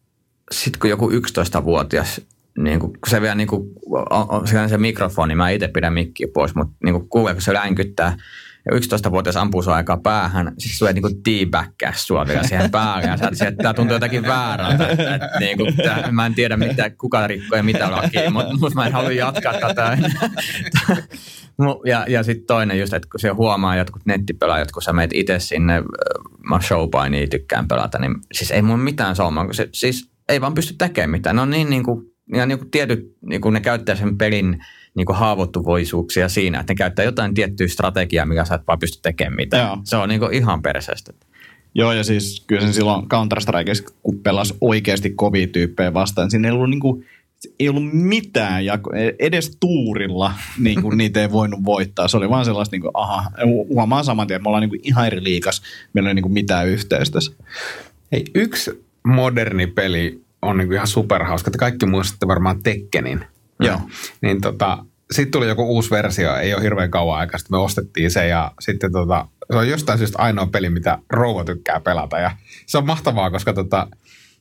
sitten 0.51 0.79
kun 0.79 0.89
joku 0.89 1.09
11-vuotias, 1.09 2.21
niin 2.57 2.79
kun 2.79 2.93
se 3.07 3.21
vielä 3.21 3.35
niin 3.35 3.47
kuin, 3.47 3.69
on, 4.09 4.47
se, 4.47 4.67
se 4.67 4.77
mikrofoni, 4.77 5.35
mä 5.35 5.49
itse 5.49 5.67
pidän 5.67 5.93
mikkiä 5.93 6.27
pois, 6.33 6.55
mutta 6.55 6.73
niin 6.83 6.93
kuin 6.93 7.09
kuulee, 7.09 7.33
kun 7.33 7.41
se 7.41 7.53
länkyttää, 7.53 8.17
ja 8.65 8.77
11-vuotias 8.77 9.37
ampuu 9.37 9.61
sua 9.61 9.75
aikaa 9.75 9.97
päähän, 9.97 10.53
sitten 10.57 10.77
sulle 10.77 10.93
niin 10.93 11.23
teabaggää 11.23 11.93
sua 11.95 12.27
vielä 12.27 12.43
siihen 12.43 12.71
päälle. 12.71 13.07
Ja 13.07 13.17
sä, 13.17 13.47
että 13.47 13.73
tuntuu 13.73 13.95
jotakin 13.95 14.23
väärältä. 14.23 14.87
Et, 14.87 14.99
et, 14.99 15.21
niin 15.39 15.57
kuin, 15.57 15.75
tää, 15.75 16.11
mä 16.11 16.25
en 16.25 16.35
tiedä, 16.35 16.57
mitä, 16.57 16.89
kuka 16.89 17.27
rikkoo 17.27 17.57
ja 17.57 17.63
mitä 17.63 17.91
lakia, 17.91 18.31
mutta 18.31 18.57
mut 18.59 18.73
mä 18.73 18.85
en 18.85 18.93
halua 18.93 19.11
jatkaa 19.11 19.53
tätä. 19.53 19.97
ja, 21.85 22.05
ja 22.07 22.23
sitten 22.23 22.47
toinen 22.47 22.79
just, 22.79 22.93
että 22.93 23.07
kun 23.11 23.19
se 23.19 23.29
huomaa 23.29 23.75
jotkut 23.75 24.05
nettipelaajat, 24.05 24.71
kun 24.71 24.81
sä 24.81 24.93
meet 24.93 25.11
itse 25.13 25.39
sinne, 25.39 25.83
mä 26.49 26.59
showpainia 26.61 27.27
tykkään 27.27 27.67
pelata, 27.67 27.99
niin 27.99 28.15
siis 28.33 28.51
ei 28.51 28.61
mun 28.61 28.79
mitään 28.79 29.15
saumaa. 29.15 29.53
Se, 29.53 29.69
siis 29.71 30.11
ei 30.29 30.41
vaan 30.41 30.53
pysty 30.53 30.75
tekemään 30.77 31.09
mitään. 31.09 31.35
Ne 31.35 31.41
on 31.41 31.49
niin, 31.49 31.69
niin 31.69 31.83
kuin, 31.83 32.05
niin 32.45 32.59
kuin 32.59 32.71
tietyt, 32.71 33.17
niin 33.21 33.41
kuin 33.41 33.53
ne 33.53 33.61
käyttää 33.61 33.95
sen 33.95 34.17
pelin 34.17 34.65
niin 34.95 35.05
kuin 35.05 35.17
haavoittuvoisuuksia 35.17 36.29
siinä, 36.29 36.59
että 36.59 36.73
ne 36.73 36.75
käyttää 36.75 37.05
jotain 37.05 37.33
tiettyä 37.33 37.67
strategiaa, 37.67 38.25
mikä 38.25 38.45
sä 38.45 38.55
et 38.55 38.67
vaan 38.67 38.79
pysty 38.79 38.99
tekemään 39.01 39.35
mitään. 39.35 39.67
Joo. 39.67 39.77
Se 39.83 39.95
on 39.95 40.09
niin 40.09 40.19
kuin 40.19 40.33
ihan 40.33 40.61
perseestä. 40.61 41.13
Joo, 41.75 41.93
ja 41.93 42.03
siis 42.03 42.43
kyllä 42.47 42.61
sen 42.61 42.73
silloin 42.73 43.09
counter 43.09 43.39
kun 44.03 44.19
pelasi 44.19 44.57
oikeasti 44.61 45.09
kovia 45.09 45.47
tyyppejä 45.47 45.93
vastaan, 45.93 46.31
siinä 46.31 46.47
ei 46.47 46.51
ollut 46.51 46.69
niin 46.69 46.79
kuin 46.79 47.05
ei 47.59 47.69
ollut 47.69 47.93
mitään, 47.93 48.65
jako, 48.65 48.91
edes 49.19 49.57
tuurilla 49.59 50.33
niin 50.59 50.81
kuin 50.81 50.97
niitä 50.97 51.21
ei 51.21 51.31
voinut 51.31 51.65
voittaa. 51.65 52.07
Se 52.07 52.17
oli 52.17 52.29
vaan 52.29 52.45
sellaista, 52.45 52.73
niin 52.73 52.81
kuin, 52.81 52.91
aha, 52.93 53.31
huomaa 53.45 54.03
saman 54.03 54.27
tien, 54.27 54.35
että 54.35 54.43
me 54.43 54.49
ollaan 54.49 54.61
niin 54.61 54.69
kuin 54.69 54.81
ihan 54.83 55.07
eri 55.07 55.23
liikas, 55.23 55.61
meillä 55.93 56.07
ei 56.07 56.11
ole 56.11 56.13
niin 56.13 56.23
kuin 56.23 56.33
mitään 56.33 56.67
yhteistä. 56.67 57.19
Hei, 58.11 58.25
yksi 58.35 58.85
moderni 59.03 59.67
peli 59.67 60.21
on 60.41 60.57
niin 60.57 60.67
kuin 60.67 60.75
ihan 60.75 60.87
superhauska. 60.87 61.51
Te 61.51 61.57
kaikki 61.57 61.85
muistatte 61.85 62.27
varmaan 62.27 62.63
Tekkenin. 62.63 63.25
Joo. 63.59 63.79
Niin 64.21 64.41
tota, 64.41 64.85
sitten 65.11 65.31
tuli 65.31 65.47
joku 65.47 65.63
uusi 65.63 65.91
versio, 65.91 66.35
ei 66.35 66.53
ole 66.53 66.63
hirveän 66.63 66.91
kauan 66.91 67.19
aikaa, 67.19 67.37
sitten 67.37 67.57
me 67.57 67.63
ostettiin 67.63 68.11
se 68.11 68.27
ja 68.27 68.51
sitten 68.59 68.91
tota, 68.91 69.27
se 69.51 69.57
on 69.57 69.69
jostain 69.69 69.97
syystä 69.97 70.19
ainoa 70.19 70.47
peli, 70.47 70.69
mitä 70.69 70.99
rouva 71.09 71.43
tykkää 71.43 71.79
pelata 71.79 72.19
ja 72.19 72.31
se 72.65 72.77
on 72.77 72.85
mahtavaa, 72.85 73.31
koska 73.31 73.53
tota, 73.53 73.87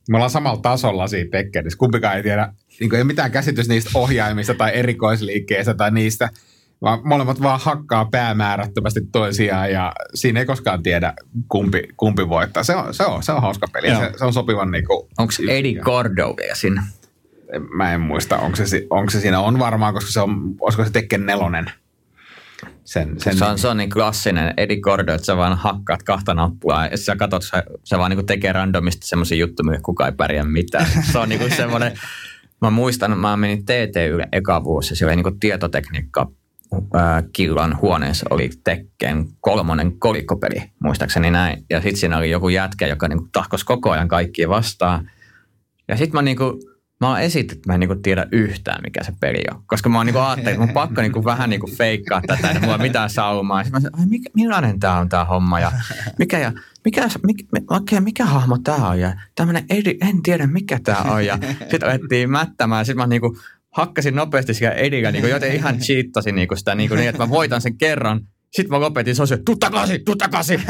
me 0.09 0.16
ollaan 0.16 0.31
samalla 0.31 0.61
tasolla 0.61 1.07
siitä 1.07 1.31
Tekkenissä. 1.31 1.79
Kumpikaan 1.79 2.16
ei 2.16 2.22
tiedä, 2.22 2.53
niin 2.81 2.94
ei 2.94 3.05
mitään 3.05 3.31
käsitys 3.31 3.68
niistä 3.68 3.90
ohjaimista 3.94 4.55
tai 4.55 4.70
erikoisliikkeistä 4.74 5.74
tai 5.74 5.90
niistä, 5.90 6.29
vaan 6.83 7.00
molemmat 7.05 7.42
vaan 7.42 7.61
hakkaa 7.61 8.05
päämäärättömästi 8.05 9.00
toisiaan 9.12 9.72
ja 9.72 9.92
siinä 10.14 10.40
ei 10.40 10.46
koskaan 10.46 10.83
tiedä, 10.83 11.14
kumpi, 11.48 11.83
kumpi 11.96 12.29
voittaa. 12.29 12.64
Se 12.64 12.77
on, 12.77 12.94
se 12.94 13.05
on, 13.05 13.22
se 13.22 13.33
on 13.33 13.42
hauska 13.42 13.66
peli 13.72 13.88
se, 13.88 14.12
se, 14.18 14.24
on 14.24 14.33
sopivan 14.33 14.70
niin 14.70 14.87
kuin, 14.87 15.09
Onko 15.18 15.33
Eddie 15.48 15.81
Gordo 15.81 16.35
vielä 16.37 16.55
siinä? 16.55 16.83
Mä 17.77 17.93
en 17.93 18.01
muista, 18.01 18.38
onko 18.38 18.57
se, 18.57 18.87
onko 18.90 19.11
se 19.11 19.21
siinä. 19.21 19.40
On 19.40 19.59
varmaan, 19.59 19.95
koska 19.95 20.11
se 20.11 20.21
on, 20.21 20.55
olisiko 20.61 20.85
se 20.85 20.90
Tekken 20.90 21.27
nelonen. 21.27 21.71
Sen, 22.85 23.21
sen 23.21 23.38
Se 23.38 23.45
on, 23.45 23.59
se 23.59 23.69
on 23.69 23.77
niin 23.77 23.90
klassinen 23.90 24.55
Eddie 24.57 24.81
Gordo, 24.81 25.14
että 25.14 25.25
sä 25.25 25.37
vaan 25.37 25.59
hakkaat 25.59 26.03
kahta 26.03 26.35
nappulaa 26.35 26.87
ja 26.87 26.97
sä 26.97 27.17
katsot, 27.17 27.43
se, 27.43 27.62
se 27.85 27.99
vaan 27.99 28.11
niin 28.11 28.27
tekee 28.27 28.53
randomisti 28.53 29.07
semmoisia 29.07 29.38
juttuja, 29.38 29.64
mihin 29.64 29.83
kukaan 29.83 30.11
ei 30.11 30.17
pärjää 30.17 30.45
mitään. 30.45 30.87
Se 31.12 31.19
on 31.19 31.29
niin 31.29 31.57
semmoinen, 31.57 31.93
mä 32.61 32.71
muistan, 32.71 33.19
mä 33.19 33.37
menin 33.37 33.64
TT 33.64 33.97
yle 34.11 34.29
eka 34.33 34.64
vuosi 34.64 34.93
ja 34.93 34.97
siellä 34.97 35.12
oli 35.12 35.23
niin 35.23 35.40
tietotekniikka 35.40 36.31
Killan 37.33 37.79
huoneessa 37.81 38.27
oli 38.31 38.51
Tekken 38.64 39.27
kolmonen 39.40 39.99
kolikkopeli, 39.99 40.62
muistaakseni 40.83 41.31
näin. 41.31 41.64
Ja 41.71 41.81
sitten 41.81 41.97
siinä 41.97 42.19
oli 42.19 42.31
joku 42.31 42.49
jätkä, 42.49 42.87
joka 42.87 43.09
niin 43.09 43.31
tahkos 43.33 43.64
koko 43.64 43.90
ajan 43.90 44.09
kaikkia 44.09 44.49
vastaan. 44.49 45.11
Ja 45.88 45.97
sitten 45.97 46.19
mä 46.19 46.23
niinku, 46.23 46.61
mä 47.05 47.11
oon 47.11 47.21
esittänyt, 47.21 47.59
että 47.59 47.69
mä 47.71 47.75
en 47.75 47.81
niinku 47.81 47.95
tiedä 47.95 48.27
yhtään, 48.33 48.83
mikä 48.83 49.05
se 49.05 49.12
peli 49.21 49.43
on. 49.55 49.62
Koska 49.67 49.88
mä 49.88 49.97
oon 49.99 50.07
niinku 50.07 50.21
ajattelin, 50.21 50.49
että 50.49 50.64
mun 50.64 50.75
pakko 50.75 51.01
niinku 51.01 51.25
vähän 51.25 51.51
niinku 51.51 51.71
feikkaa 51.77 52.21
tätä, 52.27 52.49
että 52.49 52.61
mulla 52.61 52.75
on 52.75 52.83
mitään 52.83 53.11
saumaa. 53.11 53.64
Sitten 53.64 53.83
mä 53.83 53.88
sanoin, 53.88 54.01
ai 54.01 54.07
mikä, 54.07 54.31
millainen 54.35 54.81
tää 54.81 54.99
on 54.99 55.09
tää 55.09 55.25
homma 55.25 55.61
ja 55.61 55.73
mikä, 56.19 56.38
ja, 56.38 56.53
mikä, 56.85 57.09
mikä, 57.27 57.45
mikä, 57.81 58.01
mikä 58.01 58.25
hahmo 58.25 58.59
tää 58.64 58.88
on 58.88 59.01
ja 59.01 59.12
tämmönen 59.35 59.64
edi, 59.71 59.99
en 60.01 60.23
tiedä 60.23 60.47
mikä 60.47 60.81
tää 60.85 61.03
on. 61.03 61.27
Ja 61.27 61.38
sitten 61.71 61.85
alettiin 61.85 62.31
mättämään. 62.31 62.87
Sitten 62.87 63.03
mä 63.03 63.07
niinku 63.07 63.38
hakkasin 63.71 64.14
nopeasti 64.14 64.55
sitä 64.55 64.71
edillä, 64.71 65.12
niinku, 65.12 65.29
joten 65.29 65.55
ihan 65.55 65.79
cheattasin 65.79 66.35
niinku 66.35 66.57
sitä 66.57 66.75
niinku 66.75 66.95
niin, 66.95 67.09
että 67.09 67.23
mä 67.23 67.31
voitan 67.31 67.61
sen 67.61 67.79
kerran. 67.79 68.21
Sitten 68.55 68.71
mä 68.71 68.81
lopetin, 68.81 69.17
se 69.17 69.23
on 69.23 69.29
se, 69.29 69.38
tuu 69.45 69.57
takaisin, 69.57 70.05
tuu 70.05 70.17
takaisin. 70.17 70.62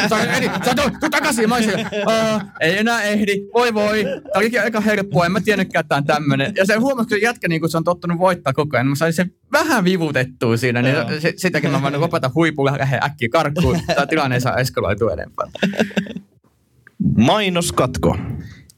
Sä 0.65 0.75
tuu, 0.75 1.11
takaisin. 1.11 1.49
Mä 1.49 1.55
olisin, 1.55 1.87
ei 2.61 2.79
enää 2.79 3.03
ehdi, 3.03 3.41
voi 3.55 3.75
voi. 3.75 4.05
Tämä 4.05 4.21
olikin 4.35 4.61
aika 4.61 4.81
helppoa, 4.81 5.27
en 5.27 5.33
mä 5.33 5.41
tiennytkään, 5.41 5.81
että 5.81 5.97
on 5.97 6.05
tämmönen. 6.05 6.53
Ja 6.57 6.67
se 6.67 6.75
huomasi, 6.75 7.09
kun 7.09 7.19
se 7.19 7.23
jätkä, 7.23 7.49
niin 7.49 7.61
kun 7.61 7.71
se 7.71 7.77
on 7.77 7.85
tottunut 7.85 8.19
voittaa 8.19 8.53
koko 8.53 8.77
ajan, 8.77 8.87
niin 8.87 8.91
mä 8.91 8.95
sain 8.95 9.13
sen 9.13 9.33
vähän 9.53 9.85
vivutettua 9.85 10.57
siinä. 10.57 10.83
Niin 10.83 10.97
se, 11.21 11.33
sitäkin 11.37 11.71
mä 11.71 11.83
voin 11.83 12.01
lopeta 12.01 12.31
huipulla 12.35 12.71
ja 12.71 12.79
lähden 12.79 13.05
äkkiä 13.05 13.29
karkuun. 13.29 13.81
Tämä 13.95 14.07
tilanne 14.07 14.37
ei 14.37 14.41
saa 14.41 14.57
eskaloitua 14.57 15.13
enempää. 15.13 15.47
Mainoskatko. 17.17 18.17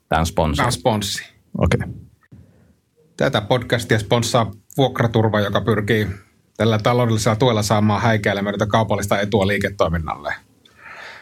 Tämä 0.09 0.21
on 0.21 0.27
sponssi. 0.27 0.57
Tämä 0.57 0.66
on 0.66 0.73
sponssi. 0.73 1.23
Okei. 1.59 1.81
Okay. 1.85 1.95
Tätä 3.16 3.40
podcastia 3.40 3.99
sponssaa 3.99 4.53
Vuokraturva, 4.77 5.40
joka 5.40 5.61
pyrkii 5.61 6.07
tällä 6.57 6.79
taloudellisella 6.79 7.37
tuella 7.37 7.62
saamaan 7.62 8.03
häikäilemätöntä 8.03 8.66
kaupallista 8.66 9.21
etua 9.21 9.47
liiketoiminnalle. 9.47 10.35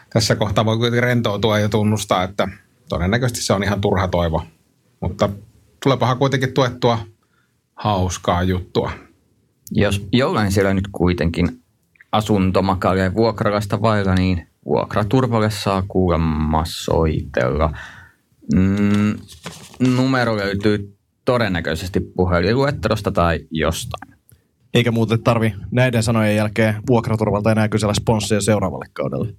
Tässä 0.09 0.35
kohtaa 0.35 0.65
voi 0.65 0.77
kuitenkin 0.77 1.03
rentoutua 1.03 1.59
ja 1.59 1.69
tunnustaa, 1.69 2.23
että 2.23 2.47
todennäköisesti 2.89 3.41
se 3.41 3.53
on 3.53 3.63
ihan 3.63 3.81
turha 3.81 4.07
toivo. 4.07 4.43
Mutta 4.99 5.29
tulepahan 5.83 6.17
kuitenkin 6.17 6.53
tuettua 6.53 6.99
hauskaa 7.75 8.43
juttua. 8.43 8.91
Jos 9.71 10.07
jollain 10.11 10.51
siellä 10.51 10.73
nyt 10.73 10.87
kuitenkin 10.91 11.61
asuntomakalia 12.11 13.03
ja 13.03 13.13
vuokralasta 13.13 13.81
vailla, 13.81 14.15
niin 14.15 14.47
vuokraturvalle 14.65 15.49
saa 15.49 15.83
kuulemma 15.87 16.63
soitella. 16.67 17.77
Mm, 18.53 19.15
numero 19.79 20.37
löytyy 20.37 20.97
todennäköisesti 21.25 21.99
puhelinluettelosta 21.99 23.11
tai 23.11 23.39
jostain. 23.51 24.14
Eikä 24.75 24.91
muuten 24.91 25.23
tarvi 25.23 25.53
näiden 25.71 26.03
sanojen 26.03 26.35
jälkeen 26.35 26.75
vuokraturvalta 26.87 27.51
enää 27.51 27.69
kysellä 27.69 27.93
sponssia 27.93 28.41
seuraavalle 28.41 28.85
kaudelle. 28.93 29.33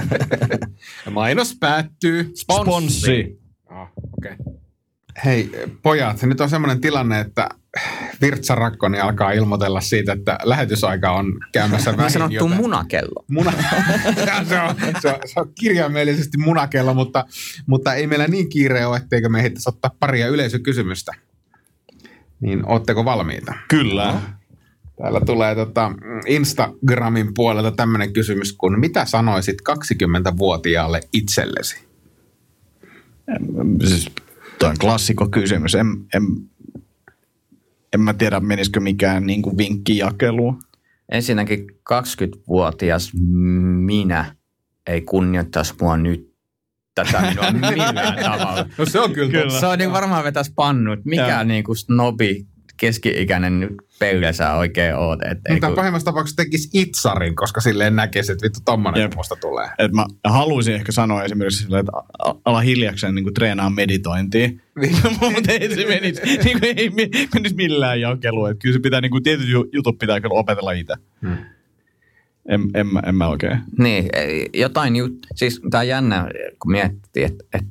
Mainos 1.10 1.56
päättyy. 1.60 2.30
Sponssi. 2.34 3.40
Oh, 3.70 3.88
okay. 4.18 4.36
Hei 5.24 5.50
pojat, 5.82 6.22
nyt 6.22 6.40
on 6.40 6.50
semmoinen 6.50 6.80
tilanne, 6.80 7.20
että 7.20 7.48
Virtsa 8.20 8.54
Rakkoni 8.54 9.00
alkaa 9.00 9.32
ilmoitella 9.32 9.80
siitä, 9.80 10.12
että 10.12 10.38
lähetysaika 10.42 11.12
on 11.12 11.38
käymässä 11.52 11.96
vähin. 11.96 12.10
Sanottu 12.10 12.34
joten... 12.34 12.56
munakello. 12.56 13.24
Muna... 13.30 13.52
se, 14.48 14.60
on, 14.60 14.76
se, 15.00 15.08
on, 15.08 15.20
se 15.24 15.40
on 15.40 15.52
kirjaimellisesti 15.54 16.38
munakello, 16.38 16.94
mutta, 16.94 17.24
mutta 17.66 17.94
ei 17.94 18.06
meillä 18.06 18.26
niin 18.26 18.48
kiire 18.48 18.86
ole, 18.86 18.96
etteikö 18.96 19.28
me 19.28 19.38
ehdittäisi 19.38 19.68
ottaa 19.68 19.90
paria 20.00 20.28
yleisökysymystä. 20.28 21.12
Niin 22.40 22.68
ootteko 22.68 23.04
valmiita? 23.04 23.54
Kyllä. 23.68 24.12
No. 24.12 24.20
Täällä 24.98 25.20
tulee 25.20 25.54
tota 25.54 25.92
Instagramin 26.26 27.34
puolelta 27.34 27.72
tämmöinen 27.72 28.12
kysymys 28.12 28.52
kun 28.52 28.80
mitä 28.80 29.04
sanoisit 29.04 29.56
20-vuotiaalle 29.70 31.00
itsellesi? 31.12 31.88
Siis 33.84 34.10
Tuo 34.58 34.68
on 34.68 34.76
klassikko 34.80 35.28
kysymys. 35.28 35.74
En, 35.74 35.86
en, 36.14 36.22
en 37.92 38.00
mä 38.00 38.14
tiedä, 38.14 38.40
menisikö 38.40 38.80
mikään 38.80 39.26
niin 39.26 39.42
kuin 39.42 39.56
vinkkijakeluun. 39.56 40.62
Ensinnäkin 41.12 41.66
20-vuotias 41.92 43.12
minä 43.84 44.36
ei 44.86 45.02
kunnioittaisi 45.02 45.74
mua 45.80 45.96
nyt 45.96 46.27
tätä 47.04 47.20
minua 47.20 47.50
millään 47.70 48.18
tavalla. 48.24 48.66
No 48.78 48.86
se 48.86 49.00
on 49.00 49.12
kyllä. 49.12 49.30
kyllä. 49.30 49.60
Se 49.60 49.66
on 49.66 49.78
niin 49.78 49.92
varmaan 49.92 50.24
vetäisi 50.24 50.52
pannut. 50.54 51.04
Mikä 51.04 51.44
niin 51.44 51.64
kuin 51.64 51.76
snobi 51.76 52.46
keski-ikäinen 52.78 53.76
sä 54.32 54.54
oikein 54.54 54.94
oot. 54.94 55.18
Et, 55.22 55.38
Mutta 55.50 55.66
kun... 55.66 55.76
pahimmassa 55.76 56.04
tapauksessa 56.04 56.36
tekisi 56.36 56.68
itsarin, 56.72 57.36
koska 57.36 57.60
silleen 57.60 57.96
näkisi, 57.96 58.32
että 58.32 58.44
vittu 58.44 58.60
tommonen 58.64 59.10
musta 59.16 59.36
tulee. 59.36 59.68
Et 59.78 59.92
mä 59.92 60.06
haluaisin 60.24 60.74
ehkä 60.74 60.92
sanoa 60.92 61.22
esimerkiksi 61.22 61.62
silleen, 61.62 61.80
että 61.80 61.92
ala 62.44 62.60
hiljakseen 62.60 63.14
niin 63.14 63.34
treenaa 63.34 63.70
meditointia. 63.70 64.48
Mutta 65.20 65.52
ei 65.52 65.74
se 65.74 65.86
menisi, 65.88 66.22
niin 66.44 66.60
kuin, 66.60 66.78
ei 66.78 66.90
menisi 67.34 67.54
millään 67.54 68.00
jakeluun. 68.00 68.58
Kyllä 68.58 68.72
se 68.72 68.80
pitää, 68.80 69.00
niin 69.00 69.10
kuin, 69.10 69.22
tietyt 69.22 69.48
jutut 69.72 69.98
pitää 69.98 70.20
kyllä 70.20 70.34
opetella 70.34 70.72
itse. 70.72 70.94
Hmm. 71.22 71.36
En, 72.48 72.60
en, 72.74 72.86
en 73.06 73.14
mä 73.14 73.28
oikein. 73.28 73.58
Niin, 73.78 74.08
jotain 74.54 74.96
jut... 74.96 75.12
Siis 75.34 75.60
tää 75.70 75.80
on 75.80 75.88
jännä, 75.88 76.28
kun 76.62 76.72
miettii, 76.72 77.24
että, 77.24 77.44
että 77.52 77.70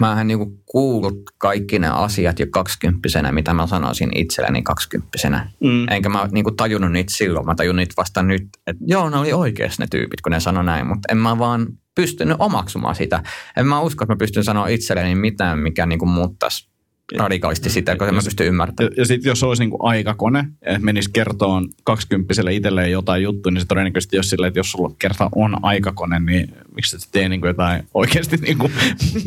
mä 0.00 0.20
en 0.20 0.26
niinku 0.26 0.58
kuullut 0.66 1.22
kaikki 1.38 1.78
ne 1.78 1.88
asiat 1.88 2.38
jo 2.38 2.46
kaksikymppisenä, 2.50 3.32
mitä 3.32 3.54
mä 3.54 3.66
sanoisin 3.66 4.10
itselleni 4.14 4.62
kaksikymppisenä. 4.62 5.50
Mm. 5.60 5.88
Enkä 5.90 6.08
mä 6.08 6.28
niinku 6.32 6.50
tajunnut 6.50 6.92
niitä 6.92 7.12
silloin, 7.14 7.46
mä 7.46 7.54
tajun 7.54 7.76
niitä 7.76 7.94
vasta 7.96 8.22
nyt, 8.22 8.48
että 8.66 8.84
joo, 8.86 9.10
ne 9.10 9.16
oli 9.16 9.32
oikeasti 9.32 9.82
ne 9.82 9.86
tyypit, 9.90 10.20
kun 10.20 10.32
ne 10.32 10.40
sanoi 10.40 10.64
näin, 10.64 10.86
mutta 10.86 11.12
en 11.12 11.18
mä 11.18 11.38
vaan 11.38 11.66
pystynyt 11.94 12.36
omaksumaan 12.38 12.94
sitä. 12.94 13.22
En 13.56 13.66
mä 13.66 13.80
usko, 13.80 14.04
että 14.04 14.14
mä 14.14 14.18
pystyn 14.18 14.44
sanoa 14.44 14.68
itselleni 14.68 15.14
mitään, 15.14 15.58
mikä 15.58 15.86
niinku 15.86 16.06
muuttaisi 16.06 16.68
radikaalisti 17.16 17.70
sitä, 17.70 17.96
kun 17.96 18.14
mä 18.14 18.20
pystyn 18.24 18.46
ymmärtämään. 18.46 18.92
Ja, 18.96 19.02
ja 19.02 19.06
sitten 19.06 19.30
jos 19.30 19.42
olisi 19.42 19.62
niinku 19.62 19.86
aikakone, 19.86 20.44
että 20.62 20.84
menisi 20.84 21.10
kertoon 21.12 21.68
kaksikymppiselle 21.84 22.54
itselleen 22.54 22.90
jotain 22.90 23.22
juttua, 23.22 23.52
niin 23.52 23.60
se 23.60 23.66
todennäköisesti 23.66 24.16
jos 24.16 24.30
sille, 24.30 24.46
että 24.46 24.58
jos 24.58 24.70
sulla 24.70 24.94
kerta 24.98 25.28
on 25.34 25.64
aikakone, 25.64 26.20
niin 26.20 26.54
miksi 26.74 26.96
et 26.96 27.08
tee 27.12 27.28
niinku 27.28 27.46
jotain 27.46 27.82
oikeasti 27.94 28.36
niinku 28.36 28.70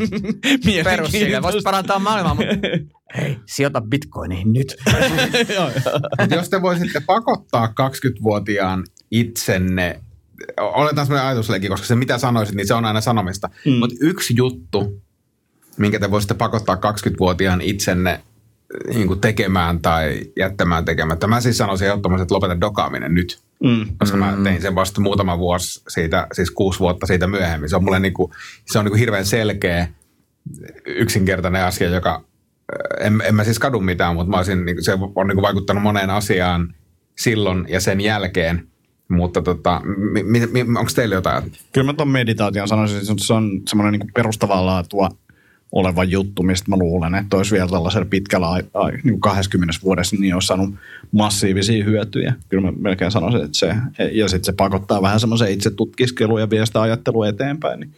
Perus 0.83 1.11
sille, 1.11 1.41
voisi 1.41 1.59
parantaa 1.63 1.99
maailmaa, 1.99 2.35
mutta 2.35 2.55
hei, 3.17 3.37
sijoita 3.45 3.81
bitcoiniin 3.81 4.53
nyt. 4.53 4.75
jos 6.35 6.49
te 6.49 6.61
voisitte 6.61 6.99
pakottaa 6.99 7.67
20-vuotiaan 7.67 8.83
itsenne 9.11 9.99
oletaan 10.57 11.07
semmoinen 11.07 11.27
ajatusleikki, 11.27 11.67
koska 11.67 11.87
se 11.87 11.95
mitä 11.95 12.17
sanoisit, 12.17 12.55
niin 12.55 12.67
se 12.67 12.73
on 12.73 12.85
aina 12.85 13.01
sanomista. 13.01 13.49
Mm. 13.65 13.73
Mutta 13.73 13.95
yksi 14.01 14.33
juttu, 14.37 15.01
minkä 15.77 15.99
te 15.99 16.12
voisitte 16.12 16.34
pakottaa 16.34 16.75
20-vuotiaan 16.75 17.62
itsenne 17.62 18.12
eh, 18.12 18.95
niin 18.95 19.07
kuin 19.07 19.21
tekemään 19.21 19.79
tai 19.79 20.21
jättämään 20.38 20.86
tekemättä. 20.86 21.27
Mä 21.27 21.41
siis 21.41 21.57
sanoisin 21.57 21.88
ehdottomasti, 21.88 22.21
että 22.21 22.36
lopeta 22.36 22.62
dokaaminen 22.62 23.13
nyt. 23.13 23.39
Mm. 23.63 23.86
Koska 23.97 24.17
mä 24.17 24.36
mm. 24.36 24.43
tein 24.43 24.62
sen 24.62 24.75
vasta 24.75 25.01
muutama 25.01 25.38
vuosi 25.38 25.81
siitä, 25.88 26.27
siis 26.34 26.51
kuusi 26.51 26.79
vuotta 26.79 27.05
siitä 27.05 27.27
myöhemmin. 27.27 27.69
Se 27.69 27.75
on 27.75 27.84
mulle 27.84 27.99
niin 27.99 28.13
kuin, 28.13 28.31
se 28.65 28.79
on 28.79 28.86
niin 28.86 28.91
kuin 28.91 28.99
hirveän 28.99 29.25
selkeä, 29.25 29.88
yksinkertainen 30.86 31.63
asia, 31.63 31.89
joka 31.89 32.23
en, 32.99 33.21
en 33.25 33.36
mä 33.36 33.43
siis 33.43 33.60
kadu 33.60 33.79
mitään, 33.79 34.15
mutta 34.15 34.31
mä 34.31 34.38
olisin, 34.38 34.65
niin 34.65 34.84
se 34.84 34.93
on 35.15 35.27
niin 35.27 35.41
vaikuttanut 35.41 35.84
moneen 35.84 36.10
asiaan 36.10 36.75
silloin 37.17 37.65
ja 37.69 37.79
sen 37.79 38.01
jälkeen. 38.01 38.67
Mutta 39.10 39.41
tota, 39.41 39.81
mi, 40.23 40.47
mi, 40.47 40.62
onko 40.62 40.91
teillä 40.95 41.15
jotain? 41.15 41.51
Kyllä 41.71 41.86
mä 41.86 41.93
tuon 41.93 42.07
meditaation 42.07 42.67
sanoisin, 42.67 42.97
että 42.97 43.13
se 43.17 43.34
on 43.34 43.62
semmoinen 43.69 43.99
niin 43.99 44.12
perustavaa 44.13 44.65
laatua 44.65 45.10
oleva 45.71 46.03
juttu, 46.03 46.43
mistä 46.43 46.69
mä 46.69 46.77
luulen, 46.77 47.15
että 47.15 47.38
olisi 47.38 47.55
vielä 47.55 47.67
tällaisella 47.67 48.07
pitkällä 48.10 48.49
ai, 48.49 48.63
ai, 48.73 48.91
niin 49.03 49.19
20 49.19 49.73
vuodessa 49.84 50.15
niin 50.19 50.34
olisi 50.34 50.47
saanut 50.47 50.75
massiivisia 51.12 51.84
hyötyjä. 51.84 52.34
Kyllä 52.49 52.71
mä 52.71 52.77
melkein 52.77 53.12
sanoisin, 53.12 53.43
että 53.43 53.57
se, 53.57 53.75
ja 54.12 54.27
sitten 54.27 54.45
se 54.45 54.53
pakottaa 54.57 55.01
vähän 55.01 55.19
semmoisen 55.19 55.51
itse 55.51 55.69
tutkiskelun 55.69 56.39
ja 56.39 56.49
vie 56.49 56.65
sitä 56.65 56.81
ajattelua 56.81 57.27
eteenpäin, 57.27 57.79
niin 57.79 57.91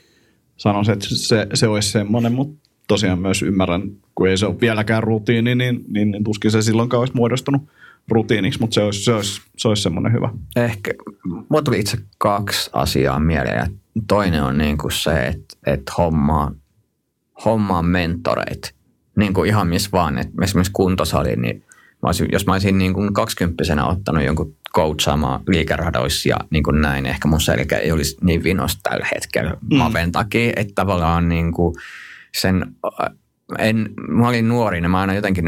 sanoisin, 0.57 0.93
että 0.93 1.07
se, 1.09 1.47
se 1.53 1.67
olisi 1.67 1.91
semmoinen, 1.91 2.33
mutta 2.33 2.69
tosiaan 2.87 3.19
myös 3.19 3.41
ymmärrän, 3.41 3.81
kun 4.15 4.29
ei 4.29 4.37
se 4.37 4.45
ole 4.45 4.59
vieläkään 4.61 5.03
rutiini, 5.03 5.55
niin, 5.55 5.85
niin, 5.87 6.11
niin 6.11 6.23
tuskin 6.23 6.51
se 6.51 6.61
silloinkaan 6.61 6.99
olisi 6.99 7.15
muodostunut 7.15 7.61
rutiiniksi, 8.07 8.59
mutta 8.59 8.73
se 8.73 8.81
olisi, 8.81 9.03
se 9.03 9.13
olisi, 9.13 9.41
se 9.57 9.67
olisi 9.67 9.83
semmoinen 9.83 10.13
hyvä. 10.13 10.29
Ehkä, 10.55 10.91
mulla 11.25 11.61
tuli 11.61 11.79
itse 11.79 11.97
kaksi 12.17 12.69
asiaa 12.73 13.19
mieleen. 13.19 13.67
Toinen 14.07 14.43
on 14.43 14.57
niin 14.57 14.77
kuin 14.77 14.91
se, 14.91 15.27
että, 15.27 15.55
että 15.67 15.91
hommaa, 15.97 16.51
hommaa 17.45 17.81
mentoreit. 17.81 18.75
Niin 19.15 19.33
kuin 19.33 19.49
ihan 19.49 19.67
missä 19.67 19.89
vaan, 19.91 20.17
että 20.17 20.33
esimerkiksi 20.43 20.73
kuntosali, 20.73 21.35
niin 21.35 21.65
mä 22.03 22.07
olisin, 22.07 22.27
jos 22.31 22.45
mä 22.45 22.53
olisin 22.53 22.77
niin 22.77 22.93
kuin 22.93 23.13
kaksikymppisenä 23.13 23.85
ottanut 23.85 24.23
jonkun 24.23 24.55
coachaamaan 24.75 25.41
liikeradoissa 25.47 26.29
ja 26.29 26.37
niin 26.49 26.63
kuin 26.63 26.81
näin, 26.81 27.05
ehkä 27.05 27.27
mun 27.27 27.41
selkä 27.41 27.77
ei 27.77 27.91
olisi 27.91 28.17
niin 28.21 28.43
vinos 28.43 28.79
tällä 28.83 29.07
hetkellä 29.15 29.51
mm. 29.51 29.77
maven 29.77 30.11
takia, 30.11 30.53
että 30.55 30.73
tavallaan 30.75 31.29
niin 31.29 31.51
kuin 31.51 31.75
sen, 32.37 32.65
en, 33.59 33.89
mä 34.07 34.27
olin 34.27 34.47
nuori, 34.47 34.81
niin 34.81 34.91
mä 34.91 35.01
aina 35.01 35.13
jotenkin 35.13 35.45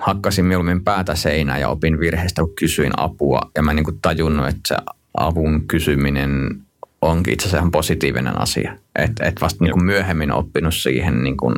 hakkasin 0.00 0.44
mieluummin 0.44 0.84
päätä 0.84 1.14
seinään 1.14 1.60
ja 1.60 1.68
opin 1.68 2.00
virheistä, 2.00 2.42
kun 2.42 2.54
kysyin 2.54 2.92
apua. 2.96 3.40
Ja 3.56 3.62
mä 3.62 3.72
niin 3.72 3.84
kuin 3.84 3.98
tajunnut, 4.02 4.48
että 4.48 4.60
se 4.66 4.76
avun 5.16 5.66
kysyminen 5.66 6.62
onkin 7.02 7.34
itse 7.34 7.44
asiassa 7.44 7.58
ihan 7.58 7.70
positiivinen 7.70 8.40
asia. 8.40 8.76
Että 8.96 9.24
et 9.24 9.40
vasta 9.40 9.64
niin 9.64 9.72
kuin 9.72 9.84
myöhemmin 9.84 10.32
oppinut 10.32 10.74
siihen 10.74 11.22
niin 11.22 11.36
kuin, 11.36 11.54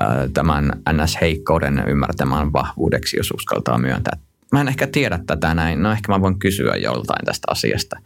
ää, 0.00 0.28
tämän 0.34 0.72
NS-heikkouden 0.92 1.84
ymmärtämään 1.88 2.52
vahvuudeksi, 2.52 3.16
jos 3.16 3.30
uskaltaa 3.30 3.78
myöntää. 3.78 4.16
Mä 4.52 4.60
en 4.60 4.68
ehkä 4.68 4.86
tiedä 4.86 5.18
tätä 5.26 5.54
näin. 5.54 5.82
No 5.82 5.92
ehkä 5.92 6.12
mä 6.12 6.20
voin 6.20 6.38
kysyä 6.38 6.76
joltain 6.76 7.24
tästä 7.24 7.46
asiasta. 7.50 7.96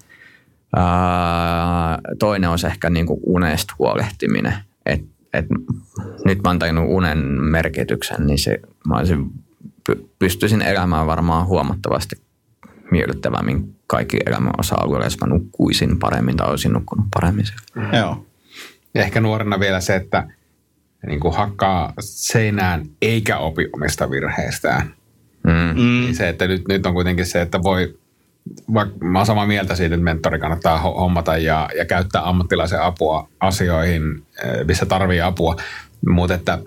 Ää, 0.76 1.98
toinen 2.18 2.50
olisi 2.50 2.66
ehkä 2.66 2.90
niin 2.90 3.06
kuin 3.06 3.20
unesta 3.26 3.74
huolehtiminen. 3.78 4.54
Että 4.86 5.06
et 5.32 5.46
nyt 6.24 6.42
mä 6.42 6.50
oon 6.50 6.58
tajunnut 6.58 6.84
unen 6.88 7.18
merkityksen, 7.42 8.26
niin 8.26 8.38
se, 8.38 8.60
mä 8.88 8.96
olisin, 8.96 9.30
pystyisin 10.18 10.62
elämään 10.62 11.06
varmaan 11.06 11.46
huomattavasti 11.46 12.16
miellyttävämmin 12.90 13.76
kaikki 13.92 14.18
elämän 14.26 14.52
osa-alueilla, 14.58 15.06
jos 15.06 15.20
mä 15.20 15.26
nukkuisin 15.26 15.98
paremmin 15.98 16.36
tai 16.36 16.50
olisin 16.50 16.72
nukkunut 16.72 17.06
paremmin. 17.14 17.44
Mm. 17.74 17.94
Joo. 17.94 18.26
Ja 18.94 19.02
ehkä 19.02 19.20
nuorena 19.20 19.60
vielä 19.60 19.80
se, 19.80 19.96
että 19.96 20.28
niin 21.06 21.20
kuin 21.20 21.34
hakkaa 21.34 21.92
seinään 22.00 22.86
eikä 23.02 23.38
opi 23.38 23.68
omista 23.72 24.10
virheistään. 24.10 24.94
Mm. 25.44 25.74
Niin 25.74 26.16
se, 26.16 26.28
että 26.28 26.46
nyt, 26.46 26.62
nyt 26.68 26.86
on 26.86 26.94
kuitenkin 26.94 27.26
se, 27.26 27.40
että 27.40 27.62
voi 27.62 27.98
vaikka 28.74 29.04
mä 29.04 29.18
oon 29.18 29.26
samaa 29.26 29.46
mieltä 29.46 29.74
siitä, 29.74 29.94
että 29.94 30.04
mentori 30.04 30.38
kannattaa 30.38 30.78
hommata 30.78 31.36
ja, 31.36 31.68
ja 31.76 31.84
käyttää 31.84 32.28
ammattilaisen 32.28 32.82
apua 32.82 33.28
asioihin, 33.40 34.22
eh, 34.44 34.66
missä 34.66 34.86
tarvii 34.86 35.20
apua, 35.20 35.56
mutta 36.08 36.34
että 36.34 36.58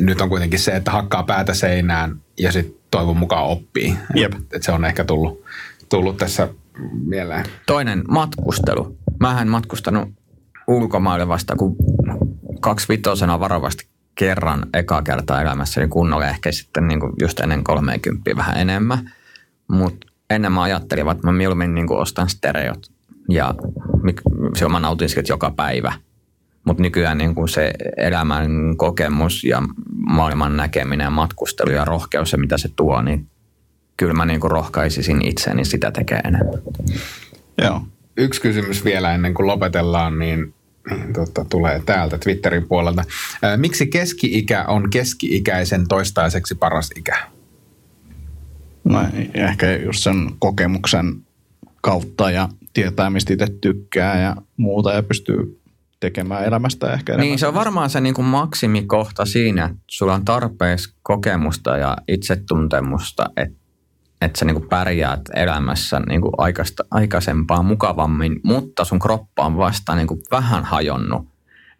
nyt 0.00 0.20
on 0.20 0.28
kuitenkin 0.28 0.58
se, 0.58 0.72
että 0.72 0.90
hakkaa 0.90 1.22
päätä 1.22 1.54
seinään 1.54 2.20
ja 2.38 2.52
sitten 2.52 2.74
toivon 2.90 3.16
mukaan 3.16 3.46
oppii. 3.46 3.96
Jep. 4.14 4.34
Et, 4.34 4.40
et 4.52 4.62
se 4.62 4.72
on 4.72 4.84
ehkä 4.84 5.04
tullut, 5.04 5.44
tullut 5.88 6.16
tässä 6.16 6.48
mieleen. 7.06 7.44
Toinen 7.66 8.04
matkustelu. 8.08 8.98
Mähän 9.20 9.48
matkustanut 9.48 10.08
ulkomaille 10.68 11.28
vasta 11.28 11.56
kun 11.56 11.76
vitosena 12.88 13.40
varovasti 13.40 13.86
kerran 14.14 14.66
eka 14.74 15.02
kertaa 15.02 15.42
elämässäni 15.42 15.88
kunnolla, 15.88 16.26
ehkä 16.26 16.52
sitten 16.52 16.88
niin 16.88 17.00
kuin 17.00 17.12
just 17.20 17.40
ennen 17.40 17.64
30 17.64 18.30
vähän 18.36 18.56
enemmän. 18.56 19.10
Mutta 19.68 20.06
ennen 20.30 20.52
mä 20.52 20.62
ajattelin, 20.62 21.10
että 21.10 21.26
mä 21.26 21.32
mieluummin 21.32 21.74
niin 21.74 21.92
ostan 21.92 22.28
stereot 22.28 22.90
ja 23.28 23.54
se 24.56 24.68
mä 24.68 24.80
nautin 24.80 25.08
siitä 25.08 25.32
joka 25.32 25.50
päivä. 25.50 25.92
Mutta 26.64 26.82
nykyään 26.82 27.18
niin 27.18 27.34
kuin 27.34 27.48
se 27.48 27.72
elämän 27.96 28.50
kokemus 28.76 29.44
ja 29.44 29.62
maailman 30.06 30.56
näkeminen 30.56 31.04
ja 31.04 31.10
matkustelu 31.10 31.70
ja 31.70 31.84
rohkeus 31.84 32.32
ja 32.32 32.38
mitä 32.38 32.58
se 32.58 32.68
tuo, 32.76 33.02
niin 33.02 33.26
kyllä 34.00 34.14
mä 34.14 34.26
niin 34.26 34.40
kuin 34.40 34.50
rohkaisisin 34.50 35.26
itseäni 35.26 35.64
sitä 35.64 35.90
tekee 35.90 36.18
enemmän. 36.18 36.58
Joo. 37.62 37.82
Yksi 38.16 38.40
kysymys 38.40 38.84
vielä 38.84 39.14
ennen 39.14 39.34
kuin 39.34 39.46
lopetellaan, 39.46 40.18
niin 40.18 40.54
niin, 40.90 41.12
tota, 41.12 41.44
tulee 41.44 41.82
täältä 41.86 42.18
Twitterin 42.18 42.68
puolelta. 42.68 43.04
Miksi 43.56 43.86
keski-ikä 43.86 44.64
on 44.64 44.90
keski-ikäisen 44.90 45.88
toistaiseksi 45.88 46.54
paras 46.54 46.90
ikä? 46.96 47.18
No, 48.84 49.04
ehkä 49.34 49.76
just 49.76 50.02
sen 50.02 50.30
kokemuksen 50.38 51.14
kautta 51.80 52.30
ja 52.30 52.48
tietää, 52.72 53.10
mistä 53.10 53.32
itse 53.32 53.46
tykkää 53.60 54.20
ja 54.20 54.36
muuta 54.56 54.92
ja 54.92 55.02
pystyy 55.02 55.60
tekemään 56.00 56.44
elämästä 56.44 56.92
ehkä 56.92 57.12
enemmän. 57.12 57.28
Niin, 57.28 57.38
se 57.38 57.46
on 57.46 57.54
varmaan 57.54 57.90
se 57.90 58.00
niin 58.00 58.14
kuin 58.14 58.26
maksimikohta 58.26 59.24
siinä, 59.24 59.64
että 59.64 59.78
sulla 59.90 60.14
on 60.14 60.24
tarpeeksi 60.24 60.94
kokemusta 61.02 61.76
ja 61.76 61.96
itsetuntemusta, 62.08 63.30
että, 63.36 63.59
että 64.20 64.38
sä 64.38 64.44
niin 64.44 64.54
kuin 64.54 64.68
pärjäät 64.68 65.20
elämässä 65.34 66.00
niin 66.08 66.20
kuin 66.20 66.32
aikaista, 66.38 66.84
aikaisempaa 66.90 67.62
mukavammin, 67.62 68.40
mutta 68.44 68.84
sun 68.84 68.98
kroppa 68.98 69.44
on 69.44 69.56
vasta 69.56 69.94
niin 69.94 70.06
kuin 70.06 70.20
vähän 70.30 70.64
hajonnut 70.64 71.30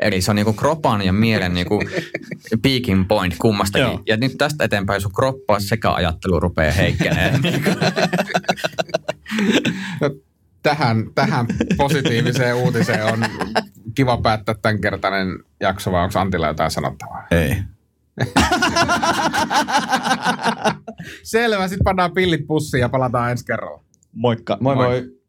Eli 0.00 0.20
se 0.20 0.30
on 0.30 0.36
niinku 0.36 0.52
kropan 0.52 1.02
ja 1.02 1.12
mielen 1.12 1.54
niinku 1.54 1.82
peaking 2.62 3.08
point 3.08 3.34
kummastakin. 3.38 3.86
Joo. 3.86 4.02
Ja 4.06 4.16
nyt 4.16 4.38
tästä 4.38 4.64
eteenpäin 4.64 5.00
sun 5.00 5.12
kroppa 5.12 5.60
sekä 5.60 5.92
ajattelu 5.92 6.40
rupeaa 6.40 6.72
heikkeneen. 6.72 7.40
no, 10.00 10.10
tähän, 10.62 11.04
tähän 11.14 11.46
positiiviseen 11.76 12.56
uutiseen 12.56 13.04
on 13.04 13.24
kiva 13.94 14.16
päättää 14.16 14.54
tämänkertainen 14.62 15.38
jakso, 15.60 15.92
vai 15.92 16.04
onko 16.04 16.18
Antilla 16.18 16.46
jotain 16.46 16.70
sanottavaa? 16.70 17.26
Ei. 17.30 17.56
Selvä, 21.22 21.68
sitten 21.68 21.84
pannaan 21.84 22.12
pillit 22.12 22.46
pussiin 22.46 22.80
ja 22.80 22.88
palataan 22.88 23.30
ensi 23.30 23.44
kerralla. 23.44 23.84
Moikka. 24.12 24.56
Moi 24.60 24.74
moi. 24.74 24.86
moi. 24.86 25.20